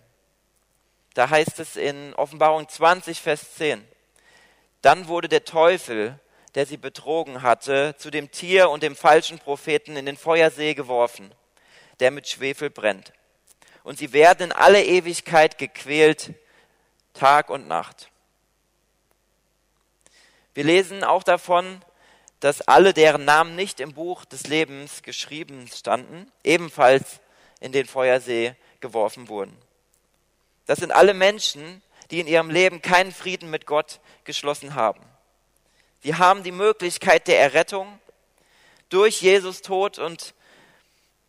Da 1.14 1.30
heißt 1.30 1.58
es 1.58 1.76
in 1.76 2.12
Offenbarung 2.16 2.68
20, 2.68 3.18
Vers 3.18 3.54
10, 3.54 3.82
dann 4.82 5.08
wurde 5.08 5.30
der 5.30 5.46
Teufel, 5.46 6.20
der 6.54 6.66
sie 6.66 6.76
betrogen 6.76 7.42
hatte, 7.42 7.94
zu 7.98 8.10
dem 8.10 8.30
Tier 8.30 8.70
und 8.70 8.82
dem 8.82 8.96
falschen 8.96 9.38
Propheten 9.38 9.96
in 9.96 10.06
den 10.06 10.16
Feuersee 10.16 10.74
geworfen, 10.74 11.32
der 12.00 12.10
mit 12.10 12.28
Schwefel 12.28 12.70
brennt. 12.70 13.12
Und 13.82 13.98
sie 13.98 14.12
werden 14.12 14.50
in 14.50 14.52
alle 14.52 14.84
Ewigkeit 14.84 15.58
gequält, 15.58 16.34
Tag 17.14 17.50
und 17.50 17.68
Nacht. 17.68 18.10
Wir 20.54 20.64
lesen 20.64 21.04
auch 21.04 21.22
davon, 21.22 21.82
dass 22.40 22.62
alle, 22.62 22.94
deren 22.94 23.24
Namen 23.24 23.54
nicht 23.54 23.80
im 23.80 23.92
Buch 23.92 24.24
des 24.24 24.46
Lebens 24.46 25.02
geschrieben 25.02 25.68
standen, 25.68 26.30
ebenfalls 26.42 27.20
in 27.60 27.72
den 27.72 27.86
Feuersee 27.86 28.54
geworfen 28.80 29.28
wurden. 29.28 29.56
Das 30.66 30.78
sind 30.78 30.92
alle 30.92 31.14
Menschen, 31.14 31.82
die 32.10 32.20
in 32.20 32.26
ihrem 32.26 32.50
Leben 32.50 32.82
keinen 32.82 33.12
Frieden 33.12 33.50
mit 33.50 33.66
Gott 33.66 34.00
geschlossen 34.24 34.74
haben. 34.74 35.00
Sie 36.02 36.14
haben 36.14 36.42
die 36.42 36.52
Möglichkeit 36.52 37.28
der 37.28 37.40
Errettung 37.40 37.98
durch 38.88 39.20
Jesus 39.20 39.60
Tod 39.60 39.98
und 39.98 40.34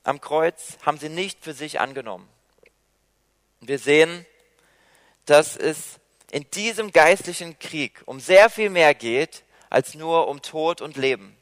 am 0.03 0.21
Kreuz 0.21 0.77
haben 0.85 0.97
sie 0.97 1.09
nicht 1.09 1.43
für 1.43 1.53
sich 1.53 1.79
angenommen. 1.79 2.27
Wir 3.59 3.77
sehen, 3.77 4.25
dass 5.25 5.57
es 5.57 5.99
in 6.31 6.49
diesem 6.51 6.91
geistlichen 6.91 7.59
Krieg 7.59 8.01
um 8.05 8.19
sehr 8.19 8.49
viel 8.49 8.69
mehr 8.69 8.95
geht 8.95 9.43
als 9.69 9.93
nur 9.93 10.27
um 10.27 10.41
Tod 10.41 10.81
und 10.81 10.97
Leben. 10.97 11.37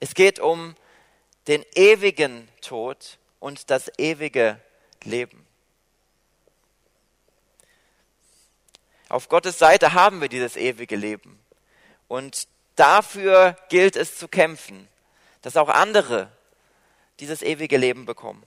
Es 0.00 0.14
geht 0.14 0.40
um 0.40 0.74
den 1.46 1.64
ewigen 1.74 2.48
Tod 2.62 3.18
und 3.38 3.70
das 3.70 3.92
ewige 3.98 4.58
Leben. 5.04 5.46
Auf 9.10 9.28
Gottes 9.28 9.58
Seite 9.58 9.92
haben 9.92 10.20
wir 10.22 10.28
dieses 10.28 10.56
ewige 10.56 10.96
Leben. 10.96 11.43
Und 12.08 12.48
dafür 12.76 13.56
gilt 13.68 13.96
es 13.96 14.16
zu 14.16 14.28
kämpfen, 14.28 14.88
dass 15.42 15.56
auch 15.56 15.68
andere 15.68 16.30
dieses 17.20 17.42
ewige 17.42 17.76
Leben 17.76 18.06
bekommen. 18.06 18.42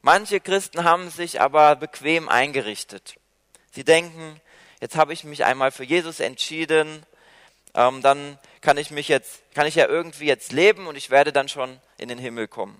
Manche 0.00 0.40
Christen 0.40 0.84
haben 0.84 1.10
sich 1.10 1.40
aber 1.40 1.76
bequem 1.76 2.28
eingerichtet. 2.28 3.16
Sie 3.70 3.84
denken, 3.84 4.40
jetzt 4.80 4.96
habe 4.96 5.12
ich 5.12 5.24
mich 5.24 5.44
einmal 5.44 5.70
für 5.70 5.84
Jesus 5.84 6.20
entschieden, 6.20 7.06
ähm, 7.74 8.02
dann 8.02 8.38
kann 8.60 8.76
ich 8.76 8.90
mich 8.90 9.08
jetzt, 9.08 9.42
kann 9.54 9.66
ich 9.66 9.76
ja 9.76 9.86
irgendwie 9.86 10.26
jetzt 10.26 10.52
leben 10.52 10.86
und 10.86 10.96
ich 10.96 11.10
werde 11.10 11.32
dann 11.32 11.48
schon 11.48 11.80
in 11.98 12.08
den 12.08 12.18
Himmel 12.18 12.48
kommen. 12.48 12.78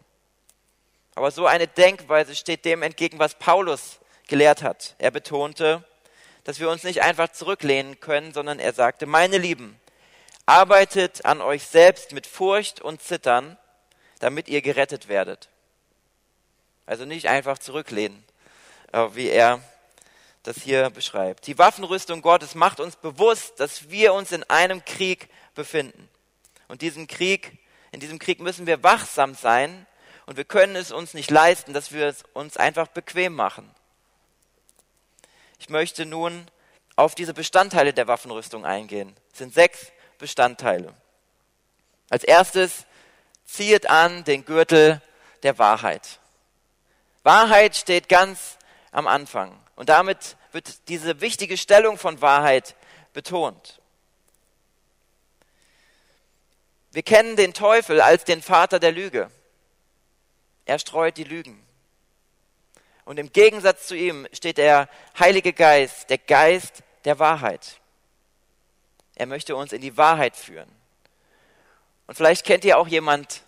Aber 1.14 1.30
so 1.30 1.46
eine 1.46 1.68
Denkweise 1.68 2.34
steht 2.34 2.64
dem 2.64 2.82
entgegen, 2.82 3.18
was 3.18 3.34
Paulus 3.34 4.00
gelehrt 4.28 4.62
hat. 4.62 4.94
Er 4.98 5.10
betonte, 5.10 5.84
dass 6.44 6.60
wir 6.60 6.70
uns 6.70 6.82
nicht 6.82 7.02
einfach 7.02 7.28
zurücklehnen 7.28 8.00
können, 8.00 8.32
sondern 8.32 8.58
er 8.58 8.72
sagte, 8.72 9.06
meine 9.06 9.38
Lieben, 9.38 9.78
arbeitet 10.46 11.24
an 11.24 11.40
euch 11.40 11.64
selbst 11.64 12.12
mit 12.12 12.26
Furcht 12.26 12.80
und 12.80 13.02
Zittern, 13.02 13.56
damit 14.18 14.48
ihr 14.48 14.62
gerettet 14.62 15.08
werdet. 15.08 15.48
Also 16.86 17.04
nicht 17.04 17.28
einfach 17.28 17.58
zurücklehnen, 17.58 18.24
äh, 18.92 19.08
wie 19.12 19.28
er 19.28 19.62
das 20.42 20.56
hier 20.56 20.90
beschreibt. 20.90 21.46
Die 21.46 21.58
Waffenrüstung 21.58 22.22
Gottes 22.22 22.54
macht 22.54 22.80
uns 22.80 22.96
bewusst, 22.96 23.60
dass 23.60 23.90
wir 23.90 24.12
uns 24.12 24.32
in 24.32 24.42
einem 24.44 24.84
Krieg 24.84 25.28
befinden. 25.54 26.08
Und 26.66 26.82
diesen 26.82 27.06
Krieg, 27.06 27.58
in 27.92 28.00
diesem 28.00 28.18
Krieg 28.18 28.40
müssen 28.40 28.66
wir 28.66 28.82
wachsam 28.82 29.34
sein 29.34 29.86
und 30.26 30.36
wir 30.36 30.44
können 30.44 30.74
es 30.74 30.90
uns 30.90 31.14
nicht 31.14 31.30
leisten, 31.30 31.72
dass 31.72 31.92
wir 31.92 32.06
es 32.06 32.24
uns 32.32 32.56
einfach 32.56 32.88
bequem 32.88 33.34
machen. 33.34 33.72
Ich 35.62 35.68
möchte 35.68 36.06
nun 36.06 36.44
auf 36.96 37.14
diese 37.14 37.34
Bestandteile 37.34 37.92
der 37.92 38.08
Waffenrüstung 38.08 38.66
eingehen. 38.66 39.14
Es 39.30 39.38
sind 39.38 39.54
sechs 39.54 39.92
Bestandteile. 40.18 40.92
Als 42.10 42.24
erstes, 42.24 42.84
zieht 43.44 43.88
an 43.88 44.24
den 44.24 44.44
Gürtel 44.44 45.00
der 45.44 45.58
Wahrheit. 45.60 46.18
Wahrheit 47.22 47.76
steht 47.76 48.08
ganz 48.08 48.58
am 48.90 49.06
Anfang. 49.06 49.56
Und 49.76 49.88
damit 49.88 50.36
wird 50.50 50.88
diese 50.88 51.20
wichtige 51.20 51.56
Stellung 51.56 51.96
von 51.96 52.20
Wahrheit 52.20 52.74
betont. 53.12 53.80
Wir 56.90 57.04
kennen 57.04 57.36
den 57.36 57.54
Teufel 57.54 58.00
als 58.00 58.24
den 58.24 58.42
Vater 58.42 58.80
der 58.80 58.90
Lüge. 58.90 59.30
Er 60.64 60.80
streut 60.80 61.16
die 61.16 61.22
Lügen. 61.22 61.64
Und 63.12 63.18
im 63.18 63.30
Gegensatz 63.30 63.88
zu 63.88 63.94
ihm 63.94 64.26
steht 64.32 64.56
der 64.56 64.88
Heilige 65.18 65.52
Geist, 65.52 66.08
der 66.08 66.16
Geist 66.16 66.82
der 67.04 67.18
Wahrheit. 67.18 67.78
Er 69.16 69.26
möchte 69.26 69.54
uns 69.54 69.74
in 69.74 69.82
die 69.82 69.98
Wahrheit 69.98 70.34
führen. 70.34 70.72
Und 72.06 72.14
vielleicht 72.14 72.46
kennt 72.46 72.64
ihr 72.64 72.78
auch 72.78 72.88
jemand, 72.88 73.42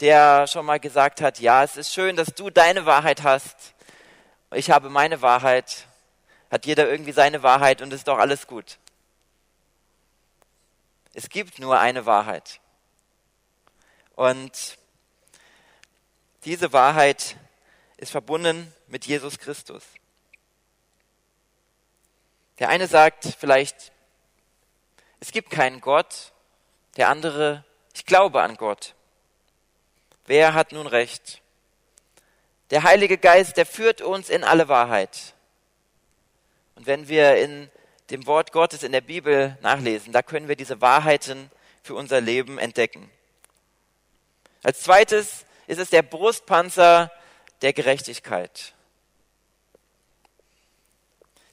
der 0.00 0.46
schon 0.46 0.64
mal 0.64 0.80
gesagt 0.80 1.20
hat, 1.20 1.40
ja, 1.40 1.62
es 1.62 1.76
ist 1.76 1.92
schön, 1.92 2.16
dass 2.16 2.28
du 2.28 2.48
deine 2.48 2.86
Wahrheit 2.86 3.22
hast. 3.22 3.74
Ich 4.54 4.70
habe 4.70 4.88
meine 4.88 5.20
Wahrheit. 5.20 5.84
Hat 6.50 6.64
jeder 6.64 6.88
irgendwie 6.88 7.12
seine 7.12 7.42
Wahrheit 7.42 7.82
und 7.82 7.92
ist 7.92 8.08
doch 8.08 8.16
alles 8.16 8.46
gut. 8.46 8.78
Es 11.12 11.28
gibt 11.28 11.58
nur 11.58 11.78
eine 11.78 12.06
Wahrheit. 12.06 12.60
Und 14.14 14.78
diese 16.46 16.72
Wahrheit 16.72 17.36
ist 17.96 18.12
verbunden 18.12 18.72
mit 18.88 19.06
Jesus 19.06 19.38
Christus. 19.38 19.82
Der 22.58 22.68
eine 22.68 22.86
sagt 22.86 23.36
vielleicht, 23.38 23.92
es 25.20 25.32
gibt 25.32 25.50
keinen 25.50 25.80
Gott, 25.80 26.32
der 26.96 27.08
andere, 27.08 27.64
ich 27.94 28.06
glaube 28.06 28.42
an 28.42 28.56
Gott. 28.56 28.94
Wer 30.26 30.54
hat 30.54 30.72
nun 30.72 30.86
recht? 30.86 31.42
Der 32.70 32.82
Heilige 32.82 33.18
Geist, 33.18 33.56
der 33.56 33.66
führt 33.66 34.00
uns 34.00 34.28
in 34.28 34.42
alle 34.42 34.68
Wahrheit. 34.68 35.34
Und 36.74 36.86
wenn 36.86 37.08
wir 37.08 37.36
in 37.36 37.70
dem 38.10 38.26
Wort 38.26 38.52
Gottes 38.52 38.82
in 38.82 38.92
der 38.92 39.00
Bibel 39.00 39.56
nachlesen, 39.62 40.12
da 40.12 40.22
können 40.22 40.48
wir 40.48 40.56
diese 40.56 40.80
Wahrheiten 40.80 41.50
für 41.82 41.94
unser 41.94 42.20
Leben 42.20 42.58
entdecken. 42.58 43.10
Als 44.62 44.82
zweites 44.82 45.44
ist 45.66 45.78
es 45.78 45.90
der 45.90 46.02
Brustpanzer 46.02 47.10
der 47.62 47.72
Gerechtigkeit. 47.72 48.74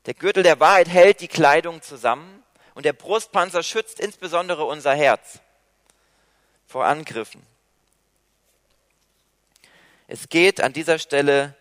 Der 0.06 0.14
Gürtel 0.14 0.44
der 0.44 0.60
Wahrheit 0.60 0.90
hält 0.90 1.22
die 1.22 1.28
Kleidung 1.28 1.82
zusammen 1.82 2.44
und 2.74 2.86
der 2.86 2.94
Brustpanzer 2.94 3.64
schützt 3.64 4.00
insbesondere 4.00 4.66
unser 4.66 4.94
Herz 4.94 5.40
vor 6.68 6.86
Angriffen. 6.86 7.42
Es 10.08 10.28
geht 10.28 10.60
an 10.60 10.74
dieser 10.74 11.00
Stelle 11.00 11.56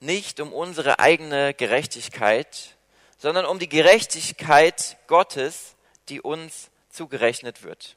nicht 0.00 0.40
um 0.40 0.52
unsere 0.52 0.98
eigene 0.98 1.54
Gerechtigkeit, 1.54 2.76
sondern 3.18 3.46
um 3.46 3.58
die 3.58 3.68
Gerechtigkeit 3.68 4.96
Gottes, 5.06 5.74
die 6.08 6.20
uns 6.20 6.70
zugerechnet 6.90 7.62
wird. 7.62 7.96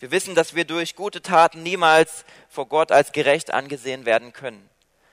Wir 0.00 0.10
wissen, 0.10 0.34
dass 0.34 0.54
wir 0.54 0.64
durch 0.64 0.96
gute 0.96 1.20
Taten 1.20 1.62
niemals 1.62 2.24
vor 2.48 2.66
Gott 2.66 2.90
als 2.90 3.12
gerecht 3.12 3.52
angesehen 3.52 4.06
werden 4.06 4.32
können. 4.32 4.68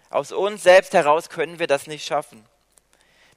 Aus 0.10 0.32
uns 0.32 0.64
selbst 0.64 0.94
heraus 0.94 1.30
können 1.30 1.60
wir 1.60 1.68
das 1.68 1.88
nicht 1.88 2.06
schaffen. 2.06 2.44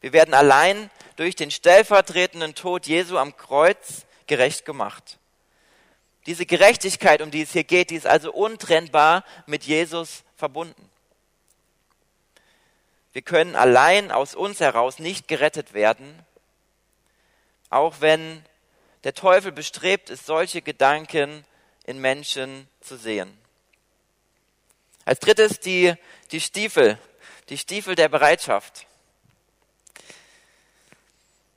Wir 0.00 0.12
werden 0.12 0.32
allein 0.32 0.90
durch 1.16 1.34
den 1.34 1.50
stellvertretenden 1.50 2.54
Tod 2.54 2.86
Jesu 2.86 3.18
am 3.18 3.36
Kreuz 3.36 4.06
gerecht 4.28 4.64
gemacht. 4.64 5.18
Diese 6.26 6.46
Gerechtigkeit, 6.46 7.20
um 7.20 7.32
die 7.32 7.42
es 7.42 7.52
hier 7.52 7.64
geht, 7.64 7.90
die 7.90 7.96
ist 7.96 8.06
also 8.06 8.32
untrennbar 8.32 9.24
mit 9.46 9.64
Jesus 9.64 10.22
verbunden. 10.36 10.88
Wir 13.12 13.22
können 13.22 13.56
allein 13.56 14.12
aus 14.12 14.36
uns 14.36 14.60
heraus 14.60 15.00
nicht 15.00 15.26
gerettet 15.26 15.74
werden, 15.74 16.24
auch 17.70 17.96
wenn 18.00 18.44
der 19.04 19.14
Teufel 19.14 19.52
bestrebt 19.52 20.10
ist, 20.10 20.26
solche 20.26 20.62
Gedanken 20.62 21.44
in 21.84 22.00
Menschen 22.00 22.68
zu 22.80 22.96
sehen. 22.96 23.36
Als 25.04 25.20
drittes 25.20 25.60
die, 25.60 25.94
die 26.30 26.40
Stiefel, 26.40 26.98
die 27.48 27.58
Stiefel 27.58 27.94
der 27.94 28.08
Bereitschaft. 28.08 28.86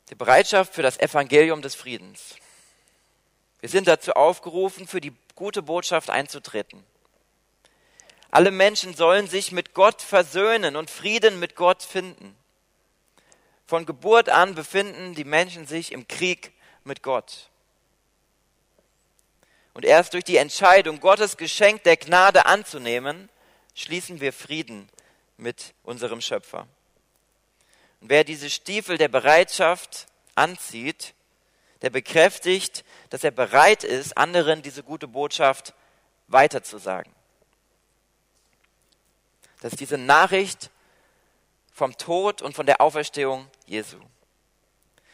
Die 0.09 0.15
Bereitschaft 0.15 0.73
für 0.73 0.81
das 0.81 1.00
Evangelium 1.00 1.62
des 1.62 1.75
Friedens. 1.75 2.35
Wir 3.59 3.69
sind 3.69 3.88
dazu 3.88 4.13
aufgerufen, 4.13 4.88
für 4.88 5.01
die 5.01 5.13
gute 5.35 5.62
Botschaft 5.62 6.09
einzutreten. 6.09 6.83
Alle 8.31 8.51
Menschen 8.51 8.95
sollen 8.95 9.27
sich 9.27 9.51
mit 9.51 9.73
Gott 9.73 10.01
versöhnen 10.01 10.75
und 10.75 10.89
Frieden 10.89 11.39
mit 11.39 11.55
Gott 11.55 11.83
finden. 11.83 12.35
Von 13.67 13.85
Geburt 13.85 14.29
an 14.29 14.55
befinden 14.55 15.13
die 15.13 15.23
Menschen 15.23 15.67
sich 15.67 15.91
im 15.91 16.07
Krieg 16.07 16.51
mit 16.83 17.03
Gott. 17.03 17.49
Und 19.73 19.85
erst 19.85 20.13
durch 20.13 20.23
die 20.23 20.37
Entscheidung, 20.37 20.99
Gottes 20.99 21.37
Geschenk 21.37 21.83
der 21.83 21.97
Gnade 21.97 22.45
anzunehmen, 22.45 23.29
schließen 23.75 24.22
wir 24.22 24.33
Frieden 24.33 24.89
mit 25.37 25.74
unserem 25.83 26.22
Schöpfer. 26.22 26.67
Und 28.01 28.09
wer 28.09 28.24
diese 28.24 28.50
Stiefel 28.50 28.98
der 28.98 29.07
Bereitschaft 29.07 30.07
anzieht, 30.35 31.13
der 31.81 31.89
bekräftigt, 31.89 32.85
dass 33.09 33.24
er 33.24 33.31
bereit 33.31 33.83
ist, 33.83 34.17
anderen 34.17 34.61
diese 34.61 34.83
gute 34.83 35.07
Botschaft 35.07 35.74
weiterzusagen 36.27 37.13
dass 39.63 39.77
diese 39.77 39.98
Nachricht 39.98 40.69
vom 41.74 41.98
Tod 41.98 42.41
und 42.41 42.53
von 42.53 42.65
der 42.65 42.81
Auferstehung 42.81 43.48
Jesu. 43.65 43.98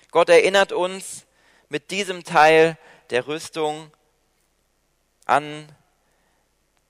Gott 0.09 0.27
erinnert 0.29 0.71
uns 0.71 1.27
mit 1.69 1.91
diesem 1.91 2.23
Teil 2.23 2.77
der 3.11 3.27
Rüstung 3.27 3.91
an 5.25 5.67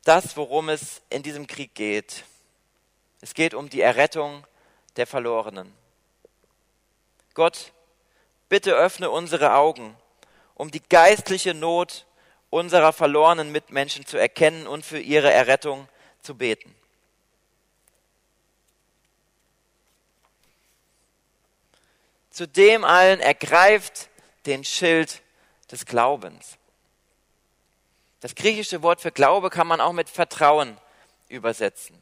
das, 0.06 0.38
worum 0.38 0.70
es 0.70 1.02
in 1.10 1.24
diesem 1.24 1.46
Krieg 1.46 1.76
geht. 1.76 2.24
Es 3.22 3.34
geht 3.34 3.54
um 3.54 3.70
die 3.70 3.82
Errettung 3.82 4.46
der 4.96 5.06
Verlorenen. 5.06 5.74
Gott, 7.34 7.74
bitte 8.48 8.74
öffne 8.74 9.10
unsere 9.10 9.54
Augen, 9.54 9.96
um 10.56 10.72
die 10.72 10.82
geistliche 10.82 11.54
Not 11.54 12.06
unserer 12.50 12.94
verlorenen 12.94 13.52
Mitmenschen 13.52 14.06
zu 14.06 14.18
erkennen 14.18 14.66
und 14.66 14.86
für 14.86 15.00
ihre 15.00 15.32
Errettung 15.32 15.88
zu 16.22 16.36
beten. 16.36 16.74
zu 22.40 22.48
dem 22.48 22.86
allen 22.86 23.20
ergreift 23.20 24.08
den 24.50 24.64
Schild 24.64 25.22
des 25.72 25.86
Glaubens. 25.86 26.58
Das 28.20 28.34
griechische 28.36 28.82
Wort 28.82 29.00
für 29.00 29.12
Glaube 29.12 29.50
kann 29.50 29.68
man 29.68 29.80
auch 29.80 29.94
mit 29.94 30.10
Vertrauen 30.10 30.78
übersetzen. 31.30 32.02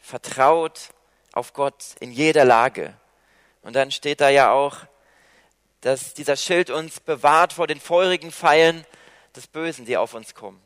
Vertraut 0.00 0.90
auf 1.32 1.52
Gott 1.52 1.94
in 2.00 2.10
jeder 2.10 2.44
Lage. 2.44 2.94
Und 3.62 3.76
dann 3.76 3.92
steht 3.92 4.20
da 4.20 4.28
ja 4.28 4.50
auch, 4.50 4.78
dass 5.80 6.14
dieser 6.14 6.36
Schild 6.36 6.68
uns 6.68 6.98
bewahrt 6.98 7.52
vor 7.52 7.68
den 7.68 7.80
feurigen 7.80 8.32
Pfeilen 8.32 8.84
des 9.36 9.46
Bösen, 9.46 9.86
die 9.86 9.96
auf 9.96 10.14
uns 10.14 10.34
kommen. 10.34 10.60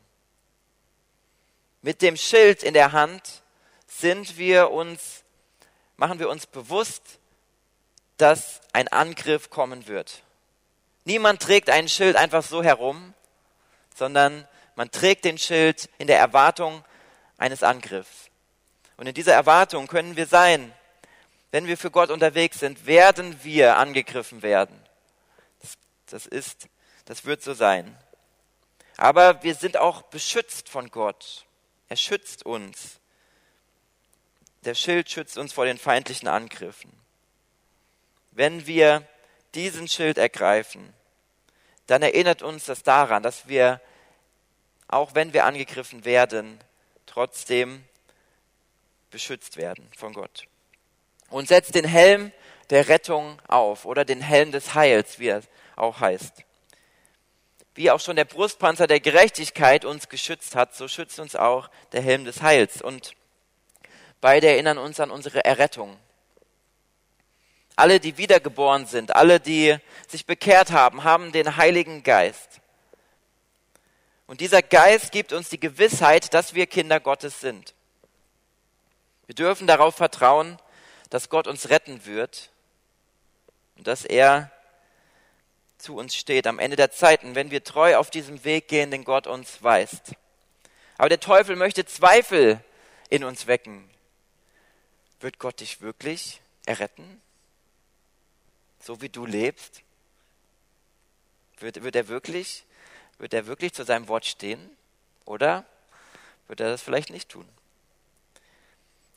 Mit 1.83 2.01
dem 2.01 2.17
Schild 2.17 2.63
in 2.63 2.73
der 2.73 2.91
Hand 2.91 3.43
sind 3.85 4.37
wir 4.37 4.71
uns, 4.71 5.23
machen 5.95 6.17
wir 6.19 6.29
uns 6.29 6.47
bewusst, 6.47 7.19
dass 8.17 8.61
ein 8.73 8.87
Angriff 8.87 9.51
kommen 9.51 9.87
wird. 9.87 10.23
Niemand 11.07 11.41
trägt 11.41 11.69
ein 11.69 11.87
Schild 11.87 12.17
einfach 12.17 12.43
so 12.43 12.61
herum, 12.61 13.13
sondern 13.95 14.45
man 14.75 14.91
trägt 14.91 15.23
den 15.23 15.37
Schild 15.37 15.89
in 15.99 16.07
der 16.07 16.19
Erwartung 16.19 16.83
eines 17.37 17.63
Angriffs. 17.63 18.29
Und 18.97 19.07
in 19.07 19.13
dieser 19.13 19.31
Erwartung 19.31 19.87
können 19.87 20.17
wir 20.17 20.25
sein, 20.25 20.73
wenn 21.51 21.65
wir 21.65 21.77
für 21.77 21.91
Gott 21.91 22.09
unterwegs 22.09 22.59
sind, 22.59 22.87
werden 22.87 23.41
wir 23.41 23.77
angegriffen 23.77 24.41
werden. 24.41 24.77
Das, 25.61 25.77
das 26.07 26.25
ist, 26.25 26.67
das 27.05 27.23
wird 27.23 27.41
so 27.41 27.53
sein. 27.53 27.97
Aber 28.97 29.41
wir 29.43 29.55
sind 29.55 29.77
auch 29.77 30.01
beschützt 30.01 30.67
von 30.67 30.91
Gott. 30.91 31.45
Er 31.87 31.95
schützt 31.95 32.45
uns. 32.45 32.99
Der 34.65 34.75
Schild 34.75 35.09
schützt 35.09 35.37
uns 35.37 35.53
vor 35.53 35.63
den 35.63 35.77
feindlichen 35.77 36.27
Angriffen. 36.27 36.91
Wenn 38.31 38.67
wir 38.67 39.07
diesen 39.53 39.87
Schild 39.87 40.17
ergreifen, 40.17 40.93
dann 41.87 42.01
erinnert 42.01 42.41
uns 42.41 42.65
das 42.65 42.83
daran, 42.83 43.23
dass 43.23 43.47
wir, 43.47 43.81
auch 44.87 45.15
wenn 45.15 45.33
wir 45.33 45.45
angegriffen 45.45 46.05
werden, 46.05 46.59
trotzdem 47.05 47.83
beschützt 49.09 49.57
werden 49.57 49.89
von 49.97 50.13
Gott. 50.13 50.47
Und 51.29 51.47
setzt 51.47 51.75
den 51.75 51.85
Helm 51.85 52.31
der 52.69 52.89
Rettung 52.89 53.41
auf 53.47 53.85
oder 53.85 54.05
den 54.05 54.21
Helm 54.21 54.51
des 54.51 54.75
Heils, 54.75 55.19
wie 55.19 55.29
er 55.29 55.41
auch 55.75 55.99
heißt. 56.01 56.43
Wie 57.75 57.91
auch 57.91 57.99
schon 57.99 58.15
der 58.15 58.25
Brustpanzer 58.25 58.87
der 58.87 58.99
Gerechtigkeit 58.99 59.85
uns 59.85 60.09
geschützt 60.09 60.55
hat, 60.55 60.75
so 60.75 60.87
schützt 60.87 61.19
uns 61.19 61.35
auch 61.35 61.69
der 61.91 62.01
Helm 62.01 62.25
des 62.25 62.41
Heils. 62.41 62.81
Und 62.81 63.13
beide 64.19 64.47
erinnern 64.47 64.77
uns 64.77 64.99
an 64.99 65.11
unsere 65.11 65.45
Errettung 65.45 65.97
alle, 67.77 67.99
die 67.99 68.17
wiedergeboren 68.17 68.87
sind, 68.87 69.15
alle, 69.15 69.39
die 69.39 69.77
sich 70.07 70.25
bekehrt 70.25 70.71
haben, 70.71 71.03
haben 71.03 71.31
den 71.31 71.57
Heiligen 71.57 72.03
Geist. 72.03 72.59
Und 74.25 74.41
dieser 74.41 74.61
Geist 74.61 75.11
gibt 75.11 75.31
uns 75.31 75.47
die 75.49 75.59
Gewissheit, 75.59 76.33
dass 76.33 76.53
wir 76.53 76.65
Kinder 76.65 76.99
Gottes 76.99 77.39
sind. 77.39 77.73
Wir 79.27 79.35
dürfen 79.35 79.67
darauf 79.67 79.95
vertrauen, 79.95 80.57
dass 81.09 81.29
Gott 81.29 81.47
uns 81.47 81.69
retten 81.69 82.05
wird 82.05 82.49
und 83.77 83.87
dass 83.87 84.03
er 84.03 84.51
zu 85.77 85.95
uns 85.95 86.15
steht 86.15 86.47
am 86.47 86.59
Ende 86.59 86.75
der 86.75 86.91
Zeiten, 86.91 87.35
wenn 87.35 87.51
wir 87.51 87.63
treu 87.63 87.95
auf 87.97 88.09
diesem 88.09 88.43
Weg 88.43 88.67
gehen, 88.67 88.89
den 88.89 89.03
Gott 89.03 89.27
uns 89.27 89.61
weist. 89.61 90.13
Aber 90.97 91.09
der 91.09 91.19
Teufel 91.19 91.55
möchte 91.55 91.85
Zweifel 91.85 92.59
in 93.09 93.23
uns 93.23 93.45
wecken. 93.45 93.87
Wird 95.19 95.37
Gott 95.37 95.59
dich 95.59 95.81
wirklich 95.81 96.41
erretten? 96.65 97.21
So 98.79 99.01
wie 99.01 99.09
du 99.09 99.25
lebst? 99.25 99.81
Wird, 101.59 101.83
wird, 101.83 101.95
er 101.95 102.07
wirklich, 102.07 102.65
wird 103.17 103.33
er 103.33 103.47
wirklich 103.47 103.73
zu 103.73 103.83
seinem 103.83 104.07
Wort 104.07 104.25
stehen? 104.25 104.69
Oder 105.25 105.65
wird 106.47 106.59
er 106.59 106.69
das 106.69 106.81
vielleicht 106.81 107.09
nicht 107.09 107.29
tun? 107.29 107.47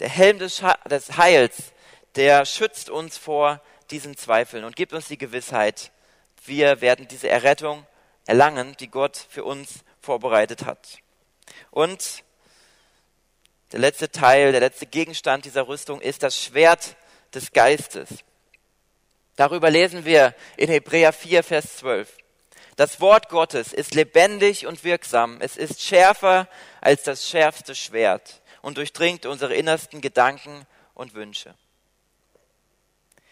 Der 0.01 0.09
Helm 0.09 0.39
des, 0.39 0.63
des 0.89 1.17
Heils, 1.19 1.73
der 2.17 2.47
schützt 2.47 2.89
uns 2.91 3.19
vor 3.19 3.63
diesen 3.91 4.17
Zweifeln 4.17 4.65
und 4.65 4.77
gibt 4.77 4.93
uns 4.93 5.09
die 5.09 5.19
Gewissheit, 5.19 5.93
wir 6.47 6.81
werden 6.81 7.07
diese 7.07 7.29
Errettung 7.29 7.87
erlangen, 8.27 8.77
die 8.81 8.89
Gott 8.89 9.17
für 9.17 9.45
uns 9.45 9.85
vorbereitet 10.01 10.65
hat. 10.65 10.99
Und 11.71 12.25
der 13.73 13.81
letzte 13.81 14.11
Teil, 14.11 14.53
der 14.53 14.61
letzte 14.61 14.87
Gegenstand 14.87 15.45
dieser 15.45 15.69
Rüstung 15.69 16.01
ist 16.01 16.23
das 16.23 16.41
Schwert 16.43 16.97
des 17.35 17.53
Geistes. 17.53 18.09
Darüber 19.41 19.71
lesen 19.71 20.05
wir 20.05 20.35
in 20.59 20.69
Hebräer 20.69 21.15
4, 21.15 21.43
Vers 21.43 21.79
12. 21.79 22.15
Das 22.77 23.01
Wort 23.01 23.31
Gottes 23.31 23.73
ist 23.73 23.95
lebendig 23.95 24.67
und 24.67 24.85
wirksam. 24.85 25.39
Es 25.41 25.57
ist 25.57 25.81
schärfer 25.81 26.47
als 26.83 27.05
das 27.05 27.27
schärfste 27.27 27.75
Schwert 27.75 28.43
und 28.61 28.77
durchdringt 28.77 29.25
unsere 29.25 29.55
innersten 29.55 30.03
Gedanken 30.03 30.67
und 30.93 31.15
Wünsche. 31.15 31.55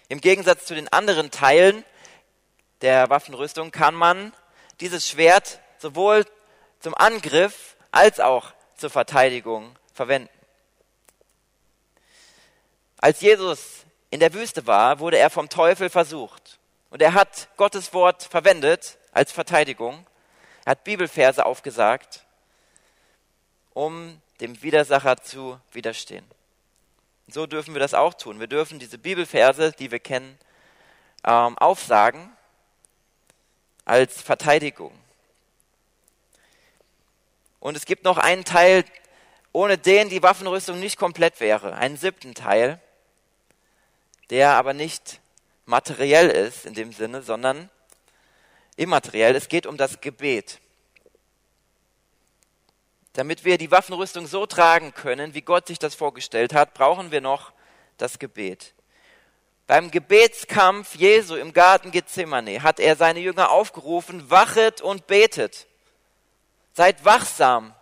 Im 0.08 0.22
Gegensatz 0.22 0.64
zu 0.64 0.74
den 0.74 0.90
anderen 0.90 1.30
Teilen 1.30 1.84
der 2.80 3.10
Waffenrüstung 3.10 3.70
kann 3.70 3.94
man 3.94 4.32
dieses 4.80 5.06
Schwert 5.06 5.60
sowohl 5.76 6.24
zum 6.80 6.94
Angriff 6.94 7.76
als 7.92 8.18
auch 8.18 8.54
zur 8.78 8.88
Verteidigung 8.88 9.76
verwenden. 9.92 10.30
Als 12.96 13.20
Jesus 13.20 13.84
in 14.10 14.20
der 14.20 14.32
Wüste 14.32 14.66
war, 14.66 15.00
wurde 15.00 15.18
er 15.18 15.30
vom 15.30 15.48
Teufel 15.48 15.90
versucht. 15.90 16.58
Und 16.90 17.02
er 17.02 17.14
hat 17.14 17.48
Gottes 17.56 17.92
Wort 17.92 18.22
verwendet 18.22 18.98
als 19.12 19.32
Verteidigung. 19.32 20.06
Er 20.64 20.72
hat 20.72 20.84
Bibelverse 20.84 21.44
aufgesagt, 21.44 22.24
um 23.74 24.20
dem 24.40 24.62
Widersacher 24.62 25.18
zu 25.18 25.60
widerstehen. 25.72 26.24
Und 27.26 27.34
so 27.34 27.46
dürfen 27.46 27.74
wir 27.74 27.80
das 27.80 27.94
auch 27.94 28.14
tun. 28.14 28.40
Wir 28.40 28.46
dürfen 28.46 28.78
diese 28.78 28.96
Bibelverse, 28.96 29.72
die 29.72 29.90
wir 29.90 29.98
kennen, 29.98 30.38
ähm, 31.24 31.58
aufsagen 31.58 32.32
als 33.84 34.22
Verteidigung. 34.22 34.92
Und 37.60 37.76
es 37.76 37.84
gibt 37.84 38.04
noch 38.04 38.18
einen 38.18 38.44
Teil, 38.44 38.84
ohne 39.52 39.76
den 39.76 40.08
die 40.08 40.22
Waffenrüstung 40.22 40.78
nicht 40.78 40.98
komplett 40.98 41.40
wäre. 41.40 41.74
Einen 41.74 41.96
siebten 41.96 42.34
Teil, 42.34 42.80
der 44.30 44.50
aber 44.52 44.74
nicht 44.74 45.20
materiell 45.66 46.28
ist 46.28 46.66
in 46.66 46.74
dem 46.74 46.92
Sinne, 46.92 47.22
sondern 47.22 47.70
immateriell. 48.76 49.36
Es 49.36 49.48
geht 49.48 49.66
um 49.66 49.76
das 49.76 50.00
Gebet. 50.00 50.60
Damit 53.12 53.44
wir 53.44 53.58
die 53.58 53.70
Waffenrüstung 53.70 54.26
so 54.26 54.46
tragen 54.46 54.94
können, 54.94 55.34
wie 55.34 55.42
Gott 55.42 55.66
sich 55.66 55.78
das 55.78 55.94
vorgestellt 55.94 56.54
hat, 56.54 56.74
brauchen 56.74 57.10
wir 57.10 57.20
noch 57.20 57.52
das 57.96 58.18
Gebet. 58.18 58.74
Beim 59.66 59.90
Gebetskampf 59.90 60.94
Jesu 60.94 61.34
im 61.34 61.52
Garten 61.52 61.90
Gethsemane 61.90 62.62
hat 62.62 62.80
er 62.80 62.96
seine 62.96 63.20
Jünger 63.20 63.50
aufgerufen, 63.50 64.30
wachet 64.30 64.80
und 64.80 65.06
betet. 65.06 65.66
Seid 66.72 67.04
wachsam 67.04 67.74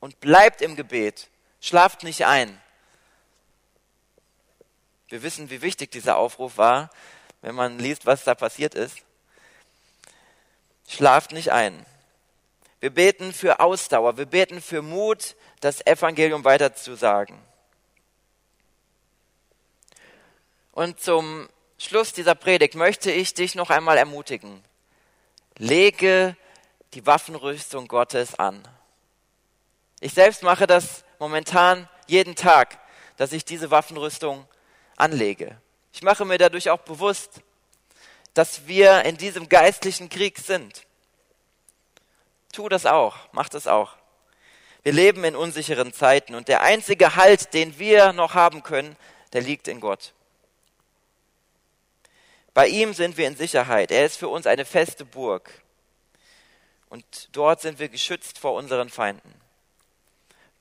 und 0.00 0.18
bleibt 0.20 0.62
im 0.62 0.74
Gebet. 0.74 1.28
Schlaft 1.60 2.02
nicht 2.02 2.26
ein. 2.26 2.60
Wir 5.14 5.22
wissen, 5.22 5.48
wie 5.48 5.62
wichtig 5.62 5.92
dieser 5.92 6.16
Aufruf 6.16 6.58
war, 6.58 6.90
wenn 7.40 7.54
man 7.54 7.78
liest, 7.78 8.04
was 8.04 8.24
da 8.24 8.34
passiert 8.34 8.74
ist. 8.74 8.96
Schlaft 10.88 11.30
nicht 11.30 11.52
ein. 11.52 11.86
Wir 12.80 12.90
beten 12.90 13.32
für 13.32 13.60
Ausdauer, 13.60 14.16
wir 14.16 14.26
beten 14.26 14.60
für 14.60 14.82
Mut, 14.82 15.36
das 15.60 15.86
Evangelium 15.86 16.44
weiterzusagen. 16.44 17.38
Und 20.72 20.98
zum 20.98 21.48
Schluss 21.78 22.12
dieser 22.12 22.34
Predigt 22.34 22.74
möchte 22.74 23.12
ich 23.12 23.34
dich 23.34 23.54
noch 23.54 23.70
einmal 23.70 23.96
ermutigen. 23.96 24.64
Lege 25.58 26.36
die 26.92 27.06
Waffenrüstung 27.06 27.86
Gottes 27.86 28.34
an. 28.34 28.66
Ich 30.00 30.12
selbst 30.12 30.42
mache 30.42 30.66
das 30.66 31.04
momentan 31.20 31.88
jeden 32.08 32.34
Tag, 32.34 32.80
dass 33.16 33.30
ich 33.30 33.44
diese 33.44 33.70
Waffenrüstung 33.70 34.48
anlege. 34.96 35.60
Ich 35.92 36.02
mache 36.02 36.24
mir 36.24 36.38
dadurch 36.38 36.70
auch 36.70 36.80
bewusst, 36.80 37.40
dass 38.34 38.66
wir 38.66 39.04
in 39.04 39.16
diesem 39.16 39.48
geistlichen 39.48 40.08
Krieg 40.08 40.38
sind. 40.38 40.86
Tu 42.52 42.68
das 42.68 42.86
auch, 42.86 43.16
mach 43.32 43.48
das 43.48 43.66
auch. 43.66 43.96
Wir 44.82 44.92
leben 44.92 45.24
in 45.24 45.34
unsicheren 45.36 45.92
Zeiten 45.92 46.34
und 46.34 46.48
der 46.48 46.60
einzige 46.60 47.16
Halt, 47.16 47.54
den 47.54 47.78
wir 47.78 48.12
noch 48.12 48.34
haben 48.34 48.62
können, 48.62 48.96
der 49.32 49.40
liegt 49.40 49.66
in 49.68 49.80
Gott. 49.80 50.12
Bei 52.52 52.68
ihm 52.68 52.94
sind 52.94 53.16
wir 53.16 53.26
in 53.26 53.36
Sicherheit. 53.36 53.90
Er 53.90 54.06
ist 54.06 54.16
für 54.16 54.28
uns 54.28 54.46
eine 54.46 54.64
feste 54.64 55.04
Burg. 55.04 55.50
Und 56.88 57.28
dort 57.32 57.60
sind 57.60 57.80
wir 57.80 57.88
geschützt 57.88 58.38
vor 58.38 58.54
unseren 58.54 58.88
Feinden. 58.88 59.34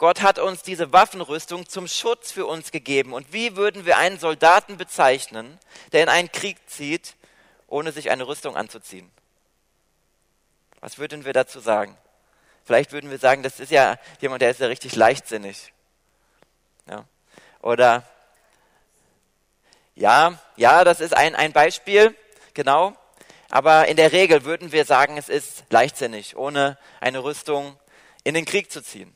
Gott 0.04 0.22
hat 0.22 0.38
uns 0.38 0.64
diese 0.64 0.92
Waffenrüstung 0.92 1.70
zum 1.70 1.88
Schutz 1.88 2.30
für 2.30 2.46
uns 2.46 2.72
gegeben. 2.72 3.14
Und 3.14 3.32
wie 3.32 3.56
würden 3.56 3.86
wir 3.86 3.96
einen 3.96 4.20
Soldaten 4.20 4.76
bezeichnen, 4.76 5.58
der 5.94 6.04
in 6.04 6.10
einen 6.10 6.30
Krieg 6.30 6.58
zieht, 6.70 7.16
ohne 7.68 7.94
sich 7.94 8.12
eine 8.12 8.28
Rüstung 8.28 8.58
anzuziehen? 8.58 9.10
Was 10.82 10.98
würden 10.98 11.24
wir 11.24 11.32
dazu 11.32 11.62
sagen? 11.62 11.98
Vielleicht 12.66 12.92
würden 12.92 13.12
wir 13.12 13.18
sagen, 13.18 13.44
das 13.44 13.62
ist 13.62 13.72
ja 13.72 13.98
jemand, 14.20 14.42
der 14.42 14.52
ist 14.52 14.60
ja 14.60 14.68
richtig 14.68 14.94
leichtsinnig. 14.94 15.72
Ja. 16.86 17.06
Oder 17.62 18.04
ja, 19.96 20.38
ja, 20.58 20.84
das 20.84 21.00
ist 21.00 21.16
ein, 21.16 21.34
ein 21.34 21.54
Beispiel, 21.54 22.14
genau. 22.54 22.94
Aber 23.50 23.88
in 23.88 23.96
der 23.96 24.12
Regel 24.12 24.44
würden 24.44 24.74
wir 24.74 24.84
sagen, 24.84 25.16
es 25.16 25.30
ist 25.30 25.64
leichtsinnig, 25.70 26.36
ohne 26.36 26.78
eine 27.00 27.24
Rüstung 27.24 27.80
in 28.26 28.34
den 28.34 28.44
Krieg 28.44 28.70
zu 28.70 28.84
ziehen. 28.84 29.16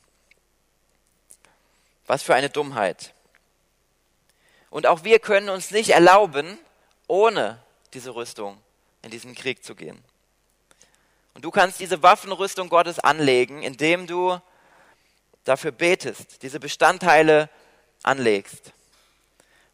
Was 2.08 2.24
für 2.24 2.36
eine 2.36 2.50
Dummheit. 2.50 3.14
Und 4.70 4.88
auch 4.88 5.04
wir 5.04 5.20
können 5.20 5.50
uns 5.50 5.72
nicht 5.72 5.92
erlauben, 5.92 6.58
ohne 7.08 7.60
diese 7.94 8.16
Rüstung 8.16 8.58
in 9.02 9.12
diesen 9.12 9.36
Krieg 9.36 9.64
zu 9.64 9.76
gehen. 9.76 10.04
Und 11.34 11.46
du 11.46 11.52
kannst 11.52 11.80
diese 11.80 12.02
Waffenrüstung 12.02 12.68
Gottes 12.70 13.00
anlegen, 13.00 13.62
indem 13.62 14.08
du 14.08 14.42
dafür 15.44 15.72
betest, 15.72 16.42
diese 16.42 16.60
Bestandteile 16.60 17.50
anlegst. 18.04 18.74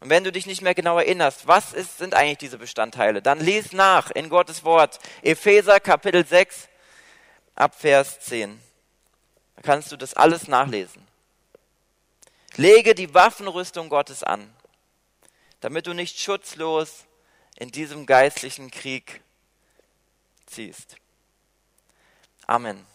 Und 0.00 0.10
wenn 0.10 0.24
du 0.24 0.30
dich 0.30 0.46
nicht 0.46 0.60
mehr 0.60 0.74
genau 0.74 0.98
erinnerst, 0.98 1.46
was 1.46 1.72
ist, 1.72 1.98
sind 1.98 2.14
eigentlich 2.14 2.38
diese 2.38 2.58
Bestandteile, 2.58 3.22
dann 3.22 3.40
lies 3.40 3.72
nach 3.72 4.10
in 4.10 4.28
Gottes 4.28 4.62
Wort. 4.62 4.98
Epheser 5.22 5.80
Kapitel 5.80 6.26
6 6.26 6.68
ab 7.54 7.74
Vers 7.74 8.20
10. 8.20 8.60
Da 9.56 9.62
kannst 9.62 9.90
du 9.90 9.96
das 9.96 10.12
alles 10.12 10.46
nachlesen. 10.46 11.06
Lege 12.56 12.94
die 12.94 13.12
Waffenrüstung 13.14 13.88
Gottes 13.88 14.22
an, 14.22 14.54
damit 15.60 15.86
du 15.86 15.92
nicht 15.92 16.18
schutzlos 16.18 17.04
in 17.56 17.70
diesem 17.70 18.06
geistlichen 18.06 18.70
Krieg 18.70 19.22
ziehst. 20.46 20.96
Amen. 22.46 22.93